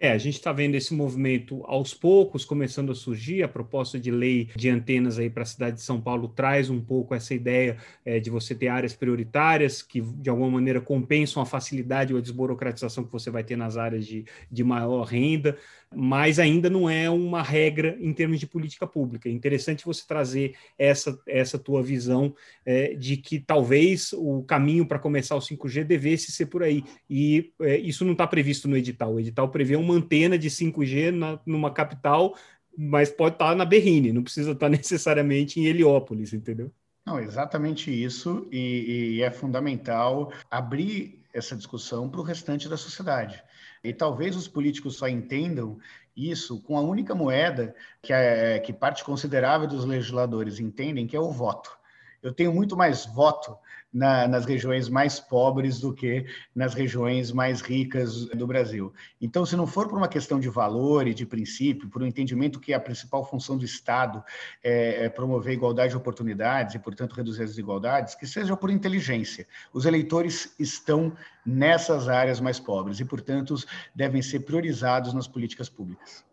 É, 0.00 0.12
a 0.12 0.18
gente 0.18 0.34
está 0.34 0.52
vendo 0.52 0.76
esse 0.76 0.94
movimento 0.94 1.64
aos 1.64 1.92
poucos 1.92 2.44
começando 2.44 2.92
a 2.92 2.94
surgir. 2.94 3.42
A 3.42 3.48
proposta 3.48 3.98
de 3.98 4.12
lei 4.12 4.48
de 4.54 4.68
antenas 4.68 5.18
aí 5.18 5.28
para 5.28 5.42
a 5.42 5.46
cidade 5.46 5.76
de 5.76 5.82
São 5.82 6.00
Paulo 6.00 6.28
traz 6.28 6.70
um 6.70 6.80
pouco 6.80 7.16
essa 7.16 7.34
ideia 7.34 7.76
é, 8.04 8.20
de 8.20 8.30
você 8.30 8.54
ter 8.54 8.68
áreas 8.68 8.94
prioritárias 8.94 9.82
que, 9.82 10.00
de 10.00 10.30
alguma 10.30 10.50
maneira, 10.50 10.80
compensam 10.80 11.42
a 11.42 11.46
facilidade 11.46 12.12
ou 12.12 12.18
a 12.20 12.22
desburocratização 12.22 13.02
que 13.02 13.10
você 13.10 13.28
vai 13.28 13.42
ter 13.42 13.56
nas 13.56 13.76
áreas 13.76 14.06
de, 14.06 14.24
de 14.48 14.62
maior 14.62 15.02
renda 15.02 15.58
mas 15.94 16.38
ainda 16.38 16.68
não 16.68 16.88
é 16.88 17.08
uma 17.08 17.42
regra 17.42 17.96
em 18.00 18.12
termos 18.12 18.38
de 18.38 18.46
política 18.46 18.86
pública. 18.86 19.28
É 19.28 19.32
interessante 19.32 19.84
você 19.84 20.06
trazer 20.06 20.54
essa, 20.78 21.18
essa 21.26 21.58
tua 21.58 21.82
visão 21.82 22.34
é, 22.64 22.94
de 22.94 23.16
que 23.16 23.38
talvez 23.38 24.12
o 24.12 24.42
caminho 24.42 24.86
para 24.86 24.98
começar 24.98 25.34
o 25.34 25.40
5G 25.40 25.84
devesse 25.84 26.30
ser 26.30 26.46
por 26.46 26.62
aí. 26.62 26.84
E 27.08 27.52
é, 27.60 27.78
isso 27.78 28.04
não 28.04 28.12
está 28.12 28.26
previsto 28.26 28.68
no 28.68 28.76
edital. 28.76 29.14
O 29.14 29.20
edital 29.20 29.48
prevê 29.50 29.76
uma 29.76 29.94
antena 29.94 30.38
de 30.38 30.50
5G 30.50 31.10
na, 31.10 31.40
numa 31.46 31.70
capital, 31.70 32.36
mas 32.76 33.10
pode 33.10 33.36
estar 33.36 33.50
tá 33.50 33.54
na 33.54 33.64
Berrine, 33.64 34.12
não 34.12 34.22
precisa 34.22 34.52
estar 34.52 34.66
tá 34.66 34.70
necessariamente 34.76 35.58
em 35.58 35.66
Heliópolis, 35.66 36.32
entendeu? 36.32 36.70
Não, 37.06 37.18
exatamente 37.18 37.90
isso, 37.90 38.46
e, 38.52 39.14
e 39.16 39.22
é 39.22 39.30
fundamental 39.30 40.30
abrir 40.50 41.22
essa 41.32 41.56
discussão 41.56 42.08
para 42.08 42.20
o 42.20 42.24
restante 42.24 42.68
da 42.68 42.76
sociedade. 42.76 43.42
E 43.82 43.92
talvez 43.92 44.36
os 44.36 44.48
políticos 44.48 44.96
só 44.96 45.08
entendam 45.08 45.78
isso 46.16 46.60
com 46.62 46.76
a 46.76 46.80
única 46.80 47.14
moeda 47.14 47.74
que, 48.02 48.12
é, 48.12 48.58
que 48.58 48.72
parte 48.72 49.04
considerável 49.04 49.68
dos 49.68 49.84
legisladores 49.84 50.58
entendem, 50.58 51.06
que 51.06 51.16
é 51.16 51.20
o 51.20 51.30
voto. 51.30 51.78
Eu 52.22 52.32
tenho 52.32 52.52
muito 52.52 52.76
mais 52.76 53.06
voto 53.06 53.56
na, 53.92 54.28
nas 54.28 54.44
regiões 54.44 54.88
mais 54.88 55.18
pobres 55.18 55.80
do 55.80 55.92
que 55.92 56.26
nas 56.54 56.74
regiões 56.74 57.32
mais 57.32 57.60
ricas 57.60 58.26
do 58.26 58.46
Brasil. 58.46 58.92
Então, 59.20 59.46
se 59.46 59.56
não 59.56 59.66
for 59.66 59.88
por 59.88 59.96
uma 59.96 60.08
questão 60.08 60.38
de 60.38 60.48
valor 60.48 61.06
e 61.06 61.14
de 61.14 61.24
princípio, 61.24 61.88
por 61.88 62.02
um 62.02 62.06
entendimento 62.06 62.60
que 62.60 62.74
a 62.74 62.80
principal 62.80 63.24
função 63.24 63.56
do 63.56 63.64
Estado 63.64 64.22
é, 64.62 65.06
é 65.06 65.08
promover 65.08 65.54
igualdade 65.54 65.90
de 65.90 65.96
oportunidades 65.96 66.74
e, 66.74 66.78
portanto, 66.78 67.14
reduzir 67.14 67.42
as 67.42 67.50
desigualdades, 67.50 68.14
que 68.14 68.26
seja 68.26 68.56
por 68.56 68.70
inteligência. 68.70 69.46
Os 69.72 69.86
eleitores 69.86 70.54
estão 70.58 71.12
nessas 71.44 72.08
áreas 72.08 72.40
mais 72.40 72.60
pobres 72.60 73.00
e, 73.00 73.04
portanto, 73.04 73.54
devem 73.94 74.20
ser 74.20 74.40
priorizados 74.40 75.14
nas 75.14 75.26
políticas 75.26 75.68
públicas. 75.68 76.24